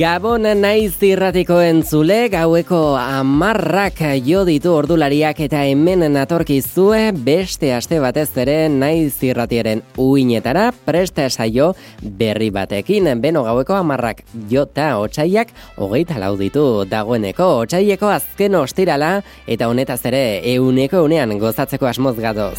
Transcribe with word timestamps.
Gabon 0.00 0.46
naiz 0.62 0.94
irratiko 1.04 1.58
entzule, 1.60 2.30
gaueko 2.32 2.94
amarrak 2.96 3.98
jo 4.24 4.46
ditu 4.48 4.70
ordulariak 4.72 5.42
eta 5.44 5.66
hemen 5.68 6.06
natorkizue 6.14 7.10
beste 7.26 7.74
aste 7.76 7.98
batez 8.00 8.30
ere 8.40 8.54
naiz 8.72 9.18
irratiaren 9.28 9.82
uinetara 10.00 10.70
presta 10.86 11.28
saio 11.28 11.74
berri 12.00 12.48
batekin. 12.48 13.12
Beno 13.20 13.44
gaueko 13.44 13.76
amarrak 13.76 14.24
jota 14.48 14.94
otxaiak 15.02 15.52
hogeita 15.76 16.16
lauditu 16.16 16.86
dagoeneko 16.88 17.50
otxaieko 17.66 18.08
azken 18.08 18.56
ostirala 18.62 19.18
eta 19.46 19.68
honetaz 19.68 20.00
ere 20.08 20.24
euneko 20.54 21.04
unean 21.04 21.36
gozatzeko 21.44 21.92
asmoz 21.92 22.16
gadoz. 22.16 22.56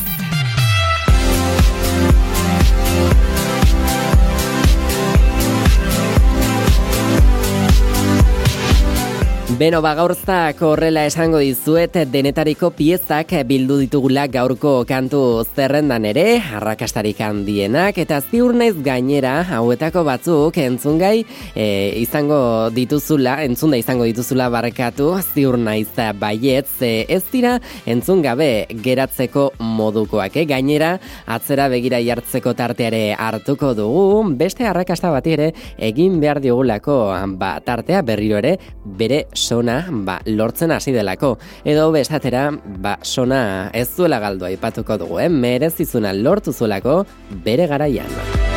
Beno, 9.61 9.77
bagaurzak 9.85 10.63
horrela 10.65 11.03
esango 11.05 11.37
dizuet 11.37 11.93
denetariko 12.09 12.71
piezak 12.73 13.35
bildu 13.45 13.75
ditugula 13.83 14.23
gaurko 14.25 14.71
kantu 14.89 15.19
zerrendan 15.53 16.07
ere, 16.09 16.39
arrakastarik 16.57 17.19
handienak, 17.21 17.99
eta 18.01 18.17
ziur 18.23 18.55
naiz 18.57 18.73
gainera, 18.81 19.35
hauetako 19.53 20.01
batzuk 20.07 20.57
entzungai 20.57 21.27
e, 21.53 21.65
izango 22.01 22.71
dituzula, 22.73 23.35
entzunda 23.45 23.77
izango 23.77 24.07
dituzula 24.09 24.47
barkatu, 24.49 25.11
ziur 25.35 25.59
naiz 25.61 25.93
baietz, 26.17 26.81
e, 26.81 27.05
ez 27.05 27.21
dira 27.29 27.59
entzun 27.85 28.25
gabe 28.25 28.65
geratzeko 28.81 29.51
modukoak, 29.61 30.41
e, 30.41 30.47
gainera 30.49 30.95
atzera 31.29 31.69
begira 31.69 32.01
jartzeko 32.01 32.55
tarteare 32.57 33.03
hartuko 33.13 33.75
dugu, 33.77 34.25
beste 34.41 34.65
arrakasta 34.65 35.13
bat 35.13 35.29
ere 35.29 35.51
egin 35.77 36.17
behar 36.17 36.41
diogulako 36.41 36.97
ba, 37.37 37.53
tartea 37.61 38.01
berriro 38.01 38.41
ere 38.41 38.57
bere 38.97 39.27
sona 39.51 39.81
ba, 40.07 40.19
lortzen 40.25 40.71
hasi 40.71 40.93
delako. 40.95 41.33
Edo 41.67 41.89
besatera, 41.95 42.45
ba, 42.83 42.95
sona 43.03 43.41
ez 43.73 43.89
zuela 43.89 44.21
galdu 44.23 44.47
aipatuko 44.47 44.99
dugu, 45.03 45.19
eh? 45.25 45.29
merezizuna 45.43 46.15
lortu 46.15 46.55
zuelako 46.55 47.01
bere 47.45 47.67
garaian. 47.67 48.50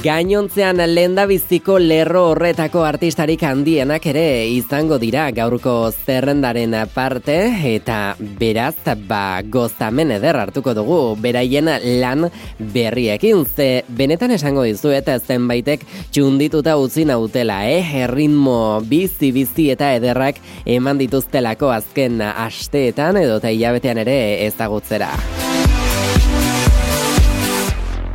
Gainontzean 0.00 0.78
lenda 0.94 1.26
biziko 1.28 1.74
lerro 1.76 2.22
horretako 2.30 2.86
artistarik 2.88 3.42
handienak 3.44 4.06
ere 4.08 4.46
izango 4.48 4.96
dira 5.02 5.26
gaurko 5.36 5.74
zerrendaren 6.06 6.72
parte 6.94 7.36
eta 7.74 7.98
beraz 8.40 8.76
ba 9.10 9.42
gozamen 9.44 10.14
eder 10.16 10.38
hartuko 10.40 10.72
dugu 10.78 11.16
beraien 11.20 11.68
lan 12.00 12.30
berriekin 12.72 13.44
ze 13.44 13.84
benetan 13.88 14.32
esango 14.38 14.64
dizu 14.64 14.94
eta 14.96 15.18
zenbaitek 15.18 15.84
txundituta 16.10 16.78
utzi 16.80 17.04
nautela 17.04 17.68
eh 17.68 17.84
erritmo 18.06 18.80
bizi 18.80 19.32
bizi 19.36 19.68
eta 19.76 19.92
ederrak 20.00 20.40
eman 20.64 20.96
dituztelako 20.96 21.76
azken 21.76 22.22
asteetan 22.22 23.20
edo 23.20 23.38
ta 23.38 23.52
hilabetean 23.52 23.98
ere 23.98 24.46
ezagutzera. 24.46 25.12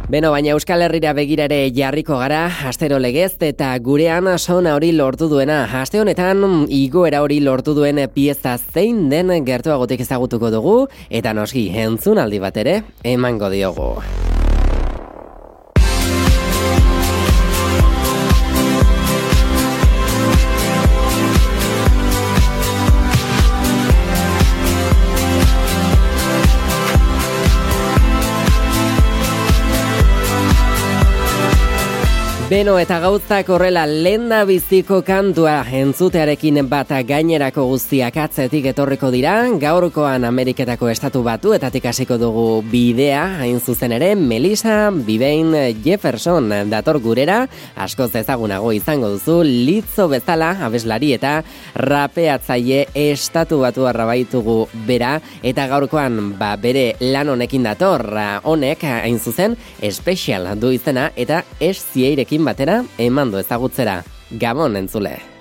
Beno, 0.06 0.30
baina 0.30 0.52
Euskal 0.54 0.84
Herrira 0.86 1.16
begirare 1.18 1.58
jarriko 1.74 2.20
gara, 2.20 2.44
astero 2.70 3.00
legez, 3.02 3.32
eta 3.48 3.72
gurean 3.82 4.30
sona 4.38 4.76
hori 4.78 4.92
lortu 4.94 5.26
duena. 5.32 5.64
Aste 5.82 5.98
honetan, 5.98 6.46
igoera 6.70 7.24
hori 7.26 7.40
lortu 7.42 7.74
duen 7.74 8.04
pieza 8.14 8.54
zein 8.60 9.08
den 9.10 9.34
gertuagotik 9.50 10.06
ezagutuko 10.06 10.54
dugu, 10.54 10.78
eta 11.10 11.34
noski, 11.34 11.72
entzun 11.74 12.22
aldi 12.22 12.44
bat 12.44 12.62
ere, 12.62 12.84
emango 13.16 13.50
diogu. 13.50 13.96
Beno 32.46 32.76
eta 32.78 33.00
gauzak 33.02 33.48
horrela 33.50 33.88
lenda 33.90 34.44
biziko 34.46 35.00
kantua 35.02 35.64
entzutearekin 35.74 36.60
bat 36.70 36.92
gainerako 37.10 37.64
guztiak 37.72 38.20
atzetik 38.22 38.68
etorriko 38.70 39.10
dira, 39.10 39.32
gaurkoan 39.58 40.28
Ameriketako 40.30 40.92
estatu 40.92 41.24
batu 41.26 41.56
eta 41.58 41.72
hasiko 41.74 42.20
dugu 42.22 42.62
bidea, 42.70 43.40
hain 43.42 43.58
zuzen 43.60 43.96
ere, 43.98 44.14
Melissa 44.14 44.92
Bibein 44.92 45.56
Jefferson 45.82 46.70
dator 46.70 47.00
gurera, 47.02 47.48
askoz 47.76 48.12
ezagunago 48.14 48.72
izango 48.78 49.10
duzu, 49.10 49.40
litzo 49.42 50.08
bezala, 50.08 50.52
abeslari 50.62 51.14
eta 51.18 51.42
rapeatzaile 51.74 52.86
estatu 52.94 53.64
batu 53.66 53.88
arrabaitugu 53.88 54.68
bera, 54.86 55.16
eta 55.42 55.66
gaurkoan 55.66 56.38
ba, 56.38 56.54
bere 56.62 56.94
lan 57.02 57.34
honekin 57.34 57.66
dator, 57.66 58.06
honek 58.44 58.86
hain 58.86 59.18
zuzen, 59.18 59.58
espezial 59.82 60.54
du 60.62 60.70
izena 60.70 61.10
eta 61.18 61.42
ez 61.60 61.80
zieirekin 61.82 62.35
batera 62.44 62.84
emando 62.98 63.40
ezagutzera. 63.40 64.04
Gabon 64.32 64.76
entzule. 64.76 65.35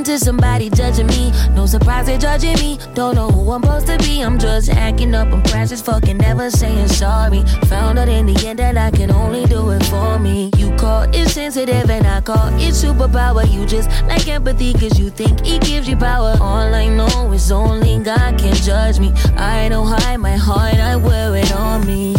Up 0.00 0.04
to 0.04 0.18
somebody 0.18 0.68
judging 0.70 1.06
me. 1.06 1.32
No 1.54 1.66
surprise 1.66 2.06
they're 2.06 2.18
judging 2.18 2.54
me. 2.54 2.78
Don't 2.94 3.14
know 3.14 3.28
who 3.28 3.52
I'm 3.52 3.62
supposed 3.62 3.86
to 3.86 3.98
be. 3.98 4.20
I'm 4.20 4.38
just 4.38 4.68
acting 4.70 5.14
up. 5.14 5.32
I'm 5.32 5.42
crash 5.42 5.72
as 5.72 5.80
fucking 5.80 6.18
never 6.18 6.50
saying 6.50 6.88
sorry. 6.88 7.42
Found 7.66 7.98
out 7.98 8.08
in 8.08 8.26
the 8.26 8.46
end 8.46 8.58
that 8.58 8.76
I 8.76 8.90
can 8.90 9.10
only 9.10 9.44
do 9.46 9.70
it 9.70 9.84
for 9.86 10.18
me. 10.18 10.50
You 10.56 10.74
call 10.76 11.02
it 11.02 11.28
sensitive 11.28 11.90
and 11.90 12.06
I 12.06 12.20
call 12.20 12.48
it 12.54 12.74
superpower. 12.74 13.50
You 13.50 13.66
just 13.66 13.90
like 14.06 14.26
empathy 14.28 14.72
cause 14.72 14.98
you 14.98 15.10
think 15.10 15.46
it 15.46 15.62
gives 15.62 15.88
you 15.88 15.96
power. 15.96 16.36
All 16.40 16.74
I 16.74 16.88
know 16.88 17.32
is 17.32 17.50
only 17.50 17.98
God 18.00 18.38
can 18.38 18.54
judge 18.54 18.98
me. 18.98 19.12
I 19.36 19.68
don't 19.68 19.86
hide 19.86 20.18
my 20.18 20.36
heart, 20.36 20.74
I 20.74 20.96
wear 20.96 21.36
it 21.36 21.52
on 21.52 21.86
me. 21.86 22.16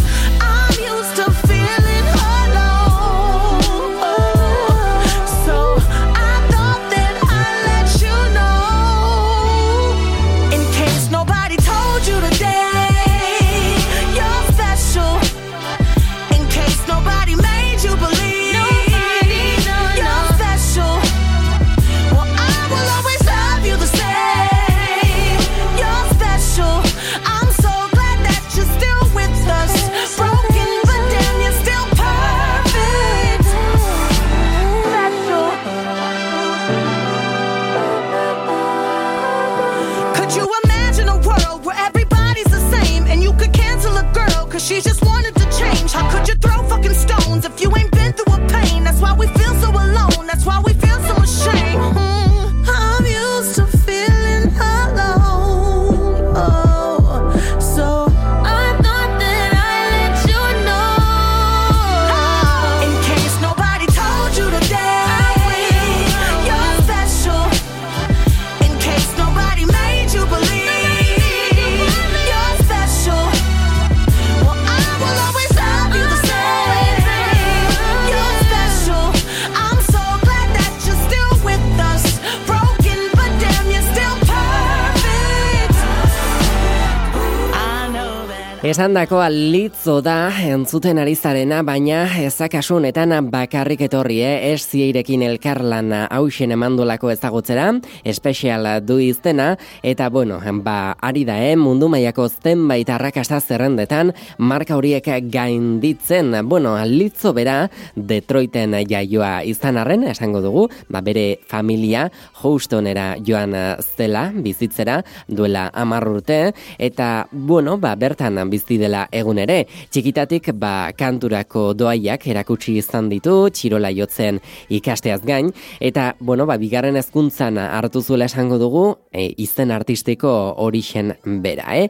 Esan 88.67 88.97
dako 88.97 89.21
alitzo 89.23 90.01
da 90.03 90.27
entzuten 90.43 90.97
ari 90.99 91.13
zarena, 91.15 91.61
baina 91.63 92.01
ezakasunetan 92.19 93.13
bakarrik 93.31 93.85
etorri, 93.85 94.17
eh? 94.27 94.49
ez 94.49 94.65
zieirekin 94.67 95.21
elkarlan 95.23 95.93
hausen 96.01 96.51
emandolako 96.51 97.07
ezagutzera, 97.13 97.69
espezial 98.03 98.67
du 98.83 98.97
iztena, 98.99 99.53
eta 99.87 100.09
bueno, 100.11 100.41
ba, 100.65 100.97
ari 100.99 101.23
da, 101.23 101.37
eh? 101.39 101.53
mundu 101.55 101.87
maiako 101.87 102.25
zenbait 102.27 102.89
arrakasta 102.91 103.39
zerrendetan, 103.39 104.11
marka 104.37 104.75
horiek 104.75 105.07
gainditzen, 105.31 106.35
bueno, 106.43 106.75
alitzo 106.75 107.31
bera, 107.31 107.69
Detroiten 107.95 108.75
jaioa 108.83 109.45
izan 109.47 109.79
arren, 109.79 110.03
esango 110.11 110.43
dugu, 110.43 110.65
ba, 110.91 110.99
bere 110.99 111.39
familia 111.47 112.09
Houstonera 112.41 113.13
joan 113.23 113.55
zela, 113.95 114.27
bizitzera, 114.35 114.99
duela 115.29 115.69
amarrurte, 115.71 116.51
eta, 116.77 117.29
bueno, 117.31 117.79
ba, 117.79 117.95
bertan 117.95 118.43
bizi 118.57 118.79
dela 118.81 119.05
egun 119.13 119.39
ere. 119.41 119.63
Txikitatik 119.93 120.51
ba 120.57 120.91
kanturako 120.97 121.71
doaiak 121.77 122.27
erakutsi 122.27 122.77
izan 122.81 123.09
ditu, 123.13 123.49
txirola 123.53 123.91
jotzen 123.95 124.41
ikasteaz 124.73 125.21
gain, 125.25 125.51
eta, 125.79 126.13
bueno, 126.19 126.47
ba, 126.49 126.57
bigarren 126.57 126.97
hezkuntzan 126.97 127.59
hartu 127.61 128.01
zuela 128.01 128.25
esango 128.25 128.57
dugu, 128.61 128.87
e, 129.11 129.29
izen 129.37 129.71
artistiko 129.71 130.33
orixen 130.63 131.15
bera, 131.43 131.69
eh? 131.77 131.87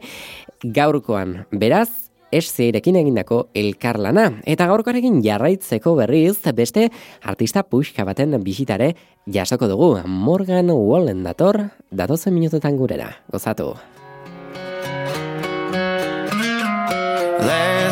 Gaurkoan, 0.64 1.44
beraz, 1.52 2.08
ez 2.30 2.44
zeirekin 2.50 2.98
egindako 3.00 3.46
elkarlana. 3.56 4.26
Eta 4.44 4.66
gaurkoarekin 4.68 5.22
jarraitzeko 5.24 5.94
berriz, 5.96 6.36
beste 6.54 6.88
artista 7.22 7.62
puxka 7.64 8.04
baten 8.04 8.36
bisitare 8.44 8.94
jasoko 9.24 9.68
dugu. 9.70 9.94
Morgan 10.04 10.74
Wallen 10.74 11.24
dator, 11.24 11.70
datozen 11.90 12.36
minututan 12.36 12.76
gurera. 12.76 13.14
Gozatu. 13.32 13.72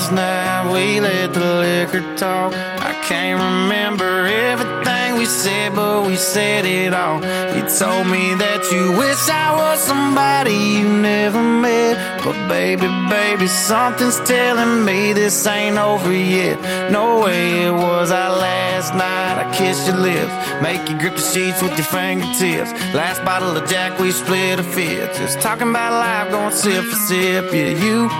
Last 0.07 0.15
night 0.15 0.73
we 0.73 1.01
let 1.01 1.35
the 1.35 1.41
liquor 1.41 2.17
talk. 2.17 2.53
I 2.55 2.93
can't 3.09 3.41
remember 3.43 4.27
everything 4.27 4.96
we 5.17 5.25
said, 5.25 5.75
but 5.75 6.07
we 6.07 6.17
said 6.17 6.65
it 6.65 6.93
all. 6.93 7.17
You 7.55 7.63
told 7.79 8.07
me 8.07 8.35
that 8.35 8.63
you 8.73 8.93
wish 8.99 9.29
I 9.29 9.55
was 9.57 9.81
somebody 9.81 10.55
you 10.55 10.89
never 10.89 11.43
met. 11.43 12.23
But 12.25 12.49
baby, 12.49 12.89
baby, 13.09 13.47
something's 13.47 14.21
telling 14.21 14.85
me 14.85 15.13
this 15.13 15.47
ain't 15.47 15.79
over 15.79 16.13
yet. 16.13 16.91
No 16.91 17.21
way 17.21 17.65
it 17.65 17.73
was 17.73 18.11
our 18.11 18.37
last 18.37 18.95
night. 18.95 19.37
I 19.43 19.55
kissed 19.57 19.87
your 19.87 19.97
lips, 19.97 20.33
make 20.63 20.89
you 20.89 20.99
grip 20.99 21.15
the 21.15 21.23
sheets 21.23 21.63
with 21.63 21.77
your 21.79 21.87
fingertips. 21.87 22.73
Last 22.95 23.25
bottle 23.25 23.57
of 23.57 23.69
Jack, 23.69 23.99
we 23.99 24.13
split 24.13 24.59
a 24.59 24.63
fifth. 24.63 25.17
Just 25.17 25.41
talking 25.41 25.71
about 25.71 25.93
life, 25.93 26.31
going 26.31 26.53
sip 26.53 26.85
for 26.85 26.97
sip. 27.09 27.53
Yeah, 27.53 27.73
you, 27.85 28.11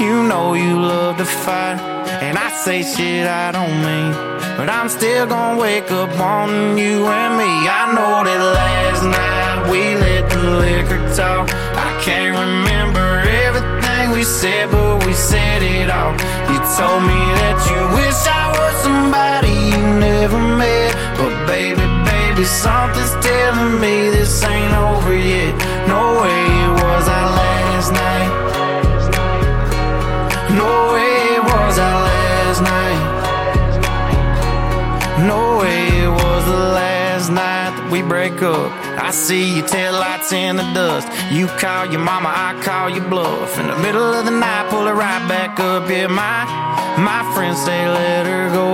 you 0.00 0.22
know 0.28 0.54
you 0.54 0.80
love 0.80 1.18
to 1.18 1.24
fight. 1.24 1.97
And 2.28 2.36
I 2.36 2.50
say 2.50 2.82
shit 2.82 3.26
I 3.26 3.52
don't 3.52 3.76
mean. 3.88 4.12
But 4.58 4.68
I'm 4.68 4.90
still 4.90 5.24
gonna 5.26 5.58
wake 5.58 5.90
up 5.90 6.10
wanting 6.20 6.76
you 6.76 7.06
and 7.06 7.32
me. 7.40 7.52
I 7.80 7.82
know 7.96 8.14
that 8.28 8.42
last 8.60 9.02
night 9.18 9.70
we 9.72 9.80
let 9.96 10.28
the 10.28 10.42
liquor 10.60 11.00
talk. 11.16 11.48
I 11.88 11.90
can't 12.04 12.36
remember 12.36 13.06
everything 13.48 14.10
we 14.10 14.24
said, 14.24 14.70
but 14.70 15.06
we 15.06 15.14
said 15.14 15.62
it 15.62 15.88
all. 15.88 16.12
You 16.52 16.58
told 16.76 17.02
me 17.08 17.20
that 17.40 17.56
you 17.70 17.80
wish 17.96 18.20
I 18.28 18.44
was 18.56 18.74
somebody 18.84 19.54
you 19.72 19.82
never 19.96 20.38
met. 20.60 20.92
But 21.16 21.32
baby, 21.46 21.86
baby, 22.04 22.44
something's 22.44 23.14
telling 23.24 23.80
me 23.80 24.10
this 24.10 24.44
ain't 24.44 24.57
break 38.38 38.50
up. 38.50 38.72
I 39.02 39.10
see 39.10 39.56
your 39.56 39.66
taillights 39.66 40.32
in 40.32 40.56
the 40.56 40.62
dust. 40.74 41.08
You 41.32 41.46
call 41.46 41.86
your 41.86 42.00
mama, 42.00 42.28
I 42.28 42.60
call 42.62 42.90
your 42.90 43.08
bluff. 43.08 43.58
In 43.58 43.66
the 43.66 43.78
middle 43.78 44.12
of 44.14 44.24
the 44.24 44.30
night, 44.30 44.68
pull 44.70 44.86
it 44.86 44.92
right 44.92 45.26
back 45.28 45.58
up. 45.60 45.88
Yeah, 45.88 46.06
my 46.06 46.44
my 46.98 47.22
friends 47.34 47.62
say 47.64 47.88
let 47.88 48.26
her 48.26 48.50
go. 48.50 48.68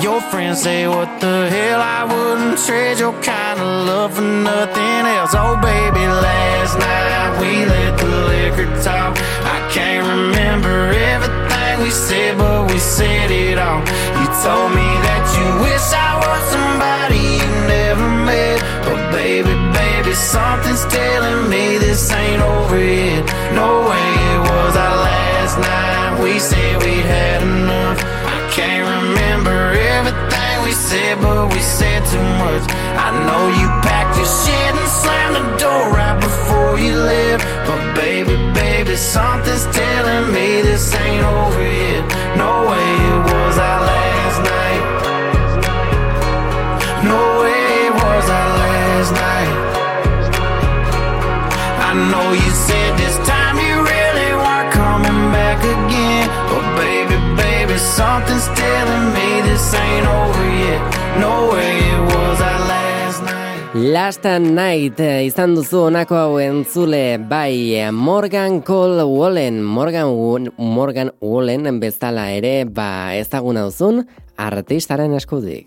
Your 0.00 0.20
friends 0.20 0.62
say 0.62 0.86
what 0.86 1.20
the 1.20 1.48
hell? 1.50 1.80
I 1.80 2.04
wouldn't 2.04 2.58
trade 2.66 2.98
your 2.98 3.12
kind 3.22 3.58
of 3.60 3.86
love 3.86 4.14
for 4.14 4.22
nothing 4.22 5.02
else. 5.16 5.34
Oh 5.34 5.56
baby, 5.60 6.04
last 6.06 6.78
night 6.78 7.30
we 7.40 7.64
let 7.64 7.98
the 7.98 8.12
liquor 8.30 8.70
talk. 8.82 9.16
I 9.56 9.58
can't 9.72 10.06
remember 10.06 10.92
everything 11.12 11.82
we 11.82 11.90
said, 11.90 12.38
but 12.38 12.70
we 12.70 12.78
said 12.78 13.30
it 13.30 13.58
all. 13.58 13.80
You 14.18 14.26
told 14.44 14.70
me 14.78 14.88
that 15.06 15.24
you 15.36 15.46
wish 15.64 15.86
I 15.92 16.10
was 16.22 16.42
somebody 16.54 17.09
baby, 20.10 20.16
something's 20.16 20.84
telling 20.86 21.48
me 21.48 21.78
this 21.78 22.10
ain't 22.12 22.42
over 22.42 22.78
yet. 22.78 23.24
No 23.54 23.68
way 23.88 24.08
it 24.32 24.40
was 24.50 24.76
our 24.76 24.96
last 25.06 25.58
night. 25.58 26.22
We 26.22 26.38
said 26.38 26.82
we'd 26.82 27.06
had 27.06 27.42
enough. 27.42 27.98
I 28.26 28.38
can't 28.50 28.86
remember 28.96 29.72
everything 29.98 30.64
we 30.64 30.72
said, 30.72 31.20
but 31.20 31.52
we 31.52 31.60
said 31.60 32.04
too 32.06 32.28
much. 32.42 32.64
I 33.06 33.10
know 33.26 33.42
you 33.60 33.68
packed 33.86 34.16
your 34.16 34.26
shit 34.26 34.72
and 34.82 34.90
slammed 35.00 35.36
the 35.36 35.46
door 35.62 35.82
right 35.94 36.18
before 36.20 36.78
you 36.78 36.94
left. 36.94 37.44
But 37.66 37.94
baby, 37.94 38.34
baby, 38.52 38.96
something's 38.96 39.66
telling 39.66 40.32
me 40.34 40.62
this 40.62 40.94
ain't 40.94 41.24
over 41.24 41.62
yet. 41.62 42.04
No 42.36 42.50
way 42.70 42.86
it 43.10 43.20
was 43.30 43.58
our 43.58 43.80
last 43.86 44.19
I 51.90 51.94
know 52.10 52.26
you 52.32 52.50
said 52.66 52.92
this 53.02 53.16
time 53.26 53.56
you 53.66 53.76
really 53.92 54.30
weren't 54.42 54.70
coming 54.72 55.20
back 55.34 55.58
again. 55.74 56.26
But 56.50 56.64
baby, 56.78 57.16
baby, 57.42 57.76
something's 57.78 58.46
telling 58.62 59.06
me 59.16 59.28
this 59.48 59.74
ain't 59.74 60.06
over 60.06 60.46
yet. 60.66 60.82
No 61.24 61.32
way 61.52 61.72
it 61.94 62.02
was 62.14 62.38
our 62.50 62.60
last 62.72 63.18
night. 63.26 63.58
Last 63.74 64.24
Night 64.60 65.00
eh, 65.00 65.26
izan 65.26 65.56
duzu 65.58 65.82
honako 65.88 66.14
hau 66.20 66.38
entzule 66.46 67.18
bai 67.32 67.74
eh, 67.82 67.90
Morgan 67.90 68.62
Cole 68.62 69.02
Wallen 69.04 69.58
Morgan, 69.64 70.06
Wo- 70.14 70.54
Morgan 70.58 71.10
Wallen 71.20 71.80
bezala 71.82 72.28
ere 72.38 72.64
ba 72.64 73.16
ezaguna 73.18 73.66
duzun 73.66 74.04
artistaren 74.38 75.14
eskudik. 75.18 75.66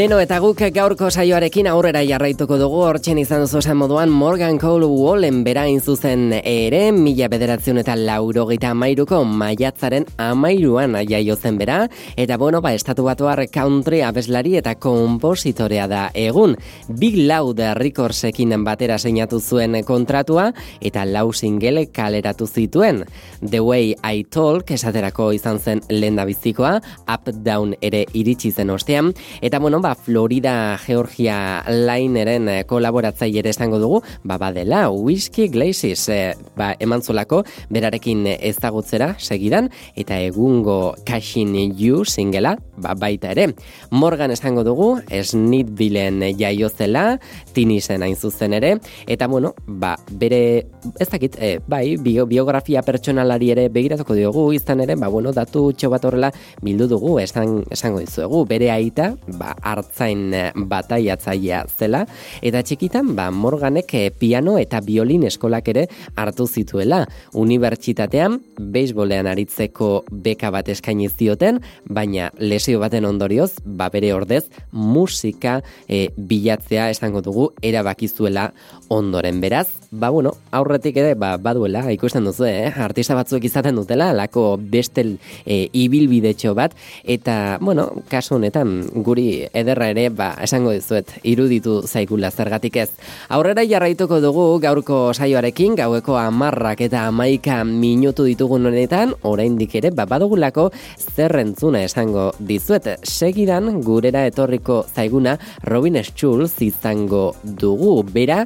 Beno 0.00 0.16
eta 0.16 0.38
guk 0.40 0.62
gaurko 0.72 1.10
saioarekin 1.12 1.66
aurrera 1.68 2.00
jarraituko 2.08 2.56
dugu. 2.56 2.78
Hortzen 2.88 3.18
izan 3.20 3.42
duzu 3.42 3.58
esan 3.58 3.76
moduan 3.76 4.08
Morgan 4.08 4.56
Cole 4.56 4.86
Wallen 4.88 5.42
bera 5.44 5.66
zuzen 5.78 6.32
ere 6.40 6.90
mila 6.90 7.28
bederatzen 7.28 7.76
eta 7.82 7.92
laurogeita 7.98 8.70
amairuko 8.70 9.18
maiatzaren 9.28 10.06
amairuan 10.16 10.96
jaio 11.04 11.36
zen 11.36 11.58
bera. 11.58 11.86
Eta 12.16 12.38
bueno 12.38 12.62
ba 12.62 12.72
estatu 12.72 13.04
batuar 13.04 13.44
country 13.52 14.00
abeslari 14.00 14.56
eta 14.56 14.74
kompositorea 14.76 15.86
da 15.86 16.10
egun. 16.14 16.56
Big 16.88 17.18
Loud 17.28 17.60
Recordsekin 17.74 18.56
batera 18.64 18.96
seinatu 18.98 19.38
zuen 19.38 19.84
kontratua 19.84 20.54
eta 20.80 21.04
lau 21.04 21.34
single 21.34 21.90
kaleratu 21.92 22.46
zituen. 22.46 23.04
The 23.46 23.60
Way 23.60 23.96
I 24.02 24.24
Talk 24.24 24.70
esaterako 24.70 25.32
izan 25.32 25.58
zen 25.58 25.84
lehen 25.90 26.16
bizikoa 26.24 26.80
Up 27.06 27.28
Down 27.44 27.76
ere 27.82 28.06
iritsi 28.14 28.50
zen 28.50 28.70
ostean. 28.70 29.12
Eta 29.42 29.58
bueno 29.58 29.82
ba 29.82 29.89
Florida 29.94 30.78
Georgia 30.78 31.62
Lineren 31.68 32.48
eh, 32.48 32.64
kolaboratzaile 32.64 33.40
ere 33.42 33.50
esango 33.54 33.78
dugu. 33.78 34.02
Ba 34.24 34.38
badela 34.38 34.88
Whiskey 34.90 35.48
Glaciers 35.48 36.08
eh, 36.08 36.34
ba 36.56 36.74
emantzolako 36.78 37.42
berarekin 37.70 38.26
ezagutzera 38.36 39.14
segidan 39.18 39.70
eta 39.96 40.18
egungo 40.20 40.94
Cashin 41.06 41.54
You 41.78 42.04
singela 42.04 42.56
ba, 42.76 42.94
baita 42.94 43.32
ere. 43.32 43.54
Morgan 43.90 44.30
esango 44.30 44.64
dugu 44.64 44.90
Snitvillen 45.10 46.22
jaio 46.38 46.68
zela 46.68 47.18
Tinisen 47.54 48.02
hain 48.02 48.16
zuzen 48.16 48.54
ere 48.54 48.76
eta 49.06 49.26
bueno 49.26 49.54
ba 49.66 49.96
bere 50.10 50.66
ez 50.98 51.08
dakit 51.08 51.36
eh, 51.38 51.58
bai 51.66 51.96
bio, 51.96 52.26
biografia 52.26 52.82
pertsonalari 52.82 53.50
ere 53.54 53.68
begiratuko 53.68 54.14
diogu 54.14 54.52
izan 54.56 54.80
ere 54.84 54.96
ba 54.96 55.08
bueno 55.08 55.32
datu 55.32 55.70
txo 55.72 55.90
bat 55.90 56.04
horrela 56.04 56.32
bildu 56.62 56.88
dugu 56.88 57.18
esan 57.20 57.64
esango 57.70 58.00
dizuegu. 58.00 58.44
Bere 58.46 58.70
aita 58.70 59.14
ba 59.38 59.54
hartzain 59.80 60.30
bataiatzailea 60.70 61.64
zela, 61.78 62.04
eta 62.42 62.62
txikitan 62.62 63.14
ba, 63.16 63.30
Morganek 63.30 63.94
piano 64.20 64.56
eta 64.60 64.80
biolin 64.84 65.24
eskolak 65.28 65.68
ere 65.72 65.86
hartu 66.16 66.46
zituela. 66.46 67.02
Unibertsitatean, 67.34 68.38
beisbolean 68.72 69.28
aritzeko 69.30 70.04
beka 70.10 70.50
bat 70.54 70.68
eskaini 70.72 71.08
zioten, 71.08 71.60
baina 71.88 72.30
lesio 72.38 72.80
baten 72.82 73.08
ondorioz, 73.08 73.52
ba 73.64 73.90
bere 73.92 74.12
ordez, 74.14 74.44
musika 74.72 75.60
e, 75.88 76.08
bilatzea 76.16 76.90
esango 76.94 77.22
dugu 77.24 77.50
erabakizuela 77.62 78.50
ondoren 78.90 79.40
beraz. 79.40 79.68
Ba 79.90 80.10
bueno, 80.10 80.34
aurretik 80.50 80.96
ere 80.98 81.14
ba, 81.14 81.36
baduela, 81.38 81.82
ikusten 81.94 82.26
duzu, 82.26 82.44
eh? 82.46 82.70
artista 82.82 83.14
batzuek 83.14 83.44
izaten 83.46 83.78
dutela, 83.78 84.10
lako 84.14 84.58
bestel 84.58 85.16
e, 85.46 85.68
ibilbidetxo 85.74 86.52
bat, 86.58 86.74
eta, 87.02 87.58
bueno, 87.62 87.88
kasu 88.10 88.36
honetan 88.36 88.84
guri 89.06 89.46
ederra 89.54 89.88
ere, 89.94 90.08
ba, 90.14 90.32
esango 90.42 90.74
dizuet, 90.74 91.10
iruditu 91.22 91.80
zaikula 91.86 92.30
zergatik 92.30 92.80
ez. 92.82 92.88
Aurrera 93.30 93.64
jarraituko 93.66 94.20
dugu 94.22 94.44
gaurko 94.62 94.98
saioarekin, 95.14 95.78
gaueko 95.78 96.18
amarrak 96.18 96.82
eta 96.86 97.06
amaika 97.10 97.62
minutu 97.66 98.26
ditugun 98.26 98.66
honetan, 98.70 99.14
oraindik 99.22 99.74
ere, 99.78 99.94
ba, 99.94 100.06
badugulako 100.10 100.68
zerrentzuna 101.14 101.84
esango 101.86 102.30
dizuet. 102.38 102.90
Segidan, 103.06 103.70
gurera 103.86 104.26
etorriko 104.26 104.82
zaiguna, 104.94 105.38
Robin 105.66 106.02
Schulz 106.02 106.56
izango 106.66 107.30
dugu, 107.42 108.00
bera, 108.06 108.44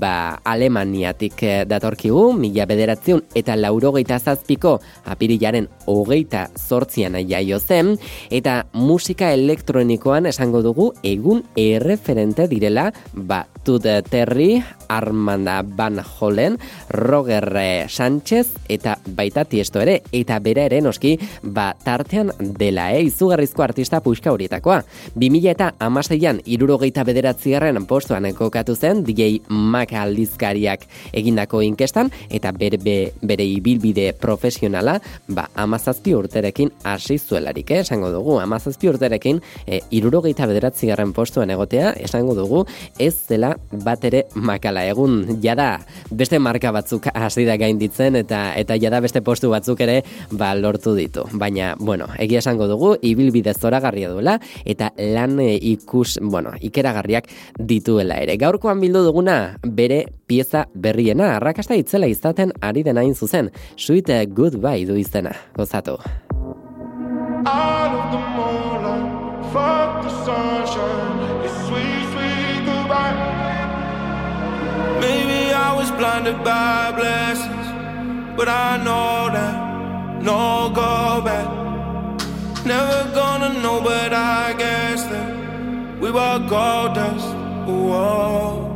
ba, 0.00 0.38
Alemaniatik 0.44 1.42
eh, 1.42 1.64
datorkigu, 1.68 2.32
mila 2.36 2.66
bederatziun 2.68 3.22
eta 3.38 3.56
laurogeita 3.58 4.18
zazpiko 4.18 4.78
apirilaren 5.08 5.68
hogeita 5.86 6.48
zortzian 6.58 7.16
jaio 7.28 7.58
zen, 7.58 7.94
eta 8.30 8.64
musika 8.72 9.32
elektronikoan 9.32 10.26
esango 10.26 10.62
dugu 10.62 10.92
egun 11.02 11.44
erreferente 11.56 12.48
direla, 12.50 12.90
ba, 13.12 13.44
Tut 13.68 13.84
Terry, 14.08 14.62
Armanda 14.88 15.62
Van 15.62 16.00
Hollen, 16.00 16.56
Roger 16.88 17.44
Sánchez 17.88 18.46
eta 18.68 18.96
baita 19.16 19.44
tiesto 19.44 19.82
ere, 19.82 19.98
eta 20.12 20.38
bera 20.40 20.64
ere 20.64 20.80
noski, 20.80 21.18
ba, 21.42 21.74
tartean 21.84 22.32
dela, 22.40 22.90
eh, 22.94 23.02
izugarrizko 23.10 23.62
artista 23.62 24.00
puxka 24.00 24.32
horietakoa. 24.32 24.82
2000 25.14 25.50
eta 25.52 25.72
amaseian, 25.84 26.40
irurogeita 26.46 27.04
bederatzigarren 27.04 27.84
postuan 27.86 28.26
kokatu 28.34 28.74
zen, 28.74 29.04
DJ 29.04 29.42
Mac 29.68 29.92
aldizkariak 29.92 30.86
egindako 31.12 31.62
inkestan, 31.66 32.10
eta 32.30 32.52
bere, 32.56 32.80
bere 33.22 33.46
ibilbide 33.46 34.10
profesionala, 34.18 34.98
ba, 35.28 35.48
amazazpi 35.54 36.14
urterekin 36.16 36.72
hasi 36.84 37.18
zuelarik, 37.18 37.70
eh, 37.70 37.82
esango 37.84 38.10
dugu, 38.14 38.38
amazazpi 38.40 38.88
urterekin, 38.88 39.42
e, 39.66 39.80
irurogeita 39.90 40.46
bederatzigarren 40.48 41.12
postuan 41.12 41.50
egotea, 41.50 41.92
esango 42.08 42.34
dugu, 42.34 42.64
ez 42.98 43.14
dela 43.28 43.54
bat 43.84 44.04
ere 44.04 44.24
makala 44.34 44.84
egun. 44.88 45.40
Jada 45.42 45.68
beste 46.10 46.38
marka 46.38 46.72
batzuk 46.74 47.08
hasi 47.14 47.44
da 47.48 47.56
gainditzen 47.60 48.16
eta 48.18 48.52
eta 48.58 48.78
jada 48.80 49.00
beste 49.04 49.22
postu 49.24 49.50
batzuk 49.52 49.80
ere 49.84 50.02
ba 50.30 50.54
lortu 50.54 50.94
ditu. 50.96 51.26
Baina 51.32 51.74
bueno 51.78 52.08
egia 52.18 52.42
esango 52.42 52.68
dugu 52.70 52.94
ibilbide 53.02 53.54
zoragarria 53.54 54.10
duela 54.12 54.38
eta 54.64 54.92
lan 54.96 55.38
e, 55.40 55.54
ikus 55.72 56.18
bueno 56.22 56.54
ikeragarriak 56.60 57.28
dituela 57.58 58.20
ere. 58.22 58.38
Gaurkoan 58.40 58.80
bildu 58.80 59.04
duguna 59.04 59.57
bere 59.62 60.06
pieza 60.26 60.66
berriena 60.74 61.36
arrakasta 61.36 61.74
itzela 61.74 62.06
izaten 62.06 62.52
ari 62.60 62.82
dena 62.84 63.02
in 63.02 63.14
zuzen 63.14 63.50
sweet 63.76 64.10
goodbye 64.34 64.84
du 64.86 64.96
izena 64.96 65.32
gozatu 65.56 65.98
Out 67.46 67.92
of 67.94 68.12
the 68.12 68.18
moonlight, 68.36 69.52
fuck 69.52 70.02
the 70.02 70.10
sunshine, 70.24 71.44
it's 71.44 71.54
sweet, 71.66 72.04
sweet 72.12 72.66
goodbye. 72.66 73.14
Maybe 75.00 75.54
I 75.54 75.72
was 75.74 75.90
blinded 75.92 76.42
by 76.44 76.92
blessings, 76.96 77.66
but 78.36 78.48
I 78.48 78.76
know 78.84 79.30
that 79.32 80.22
no 80.22 80.68
go 80.74 81.22
back. 81.24 81.48
Never 82.66 83.14
gonna 83.14 83.54
know, 83.62 83.80
but 83.80 84.12
I 84.12 84.52
guess 84.58 85.04
that 85.04 86.00
we 86.00 86.10
were 86.10 86.38
gold 86.50 86.94
dust. 86.94 87.28
Whoa. 87.66 88.67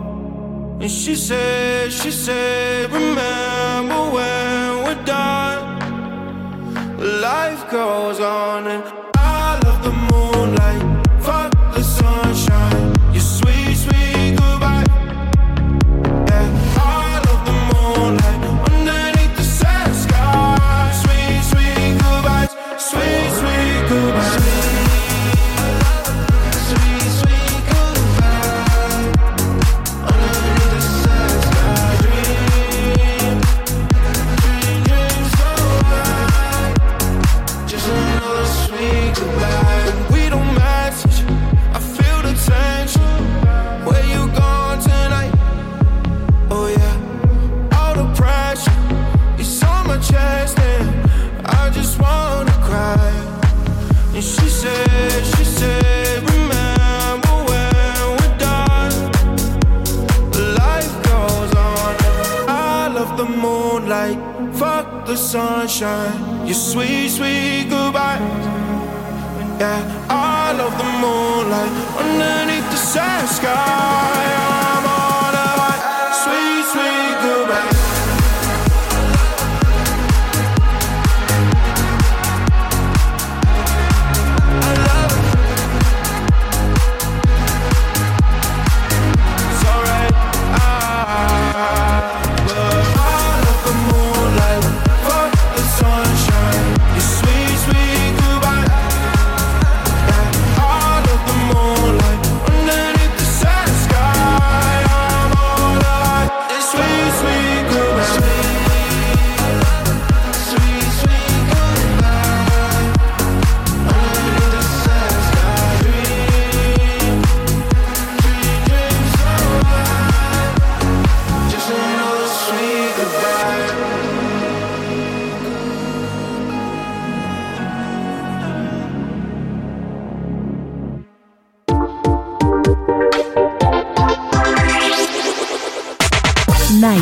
And 0.83 0.91
she 0.91 1.15
said, 1.15 1.93
she 1.93 2.11
said, 2.11 2.91
remember 2.91 4.03
when 4.11 4.83
we're 4.83 5.05
done. 5.05 5.79
Life 7.21 7.71
goes 7.71 8.19
on, 8.19 8.67
and 8.67 8.83
I 9.15 9.61
love 9.65 9.85
the 9.85 9.93
moonlight. 9.93 10.92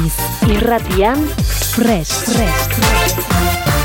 Naiz 0.00 0.16
irratian 0.48 1.20
fresh 1.76 2.12
fresh. 2.24 3.79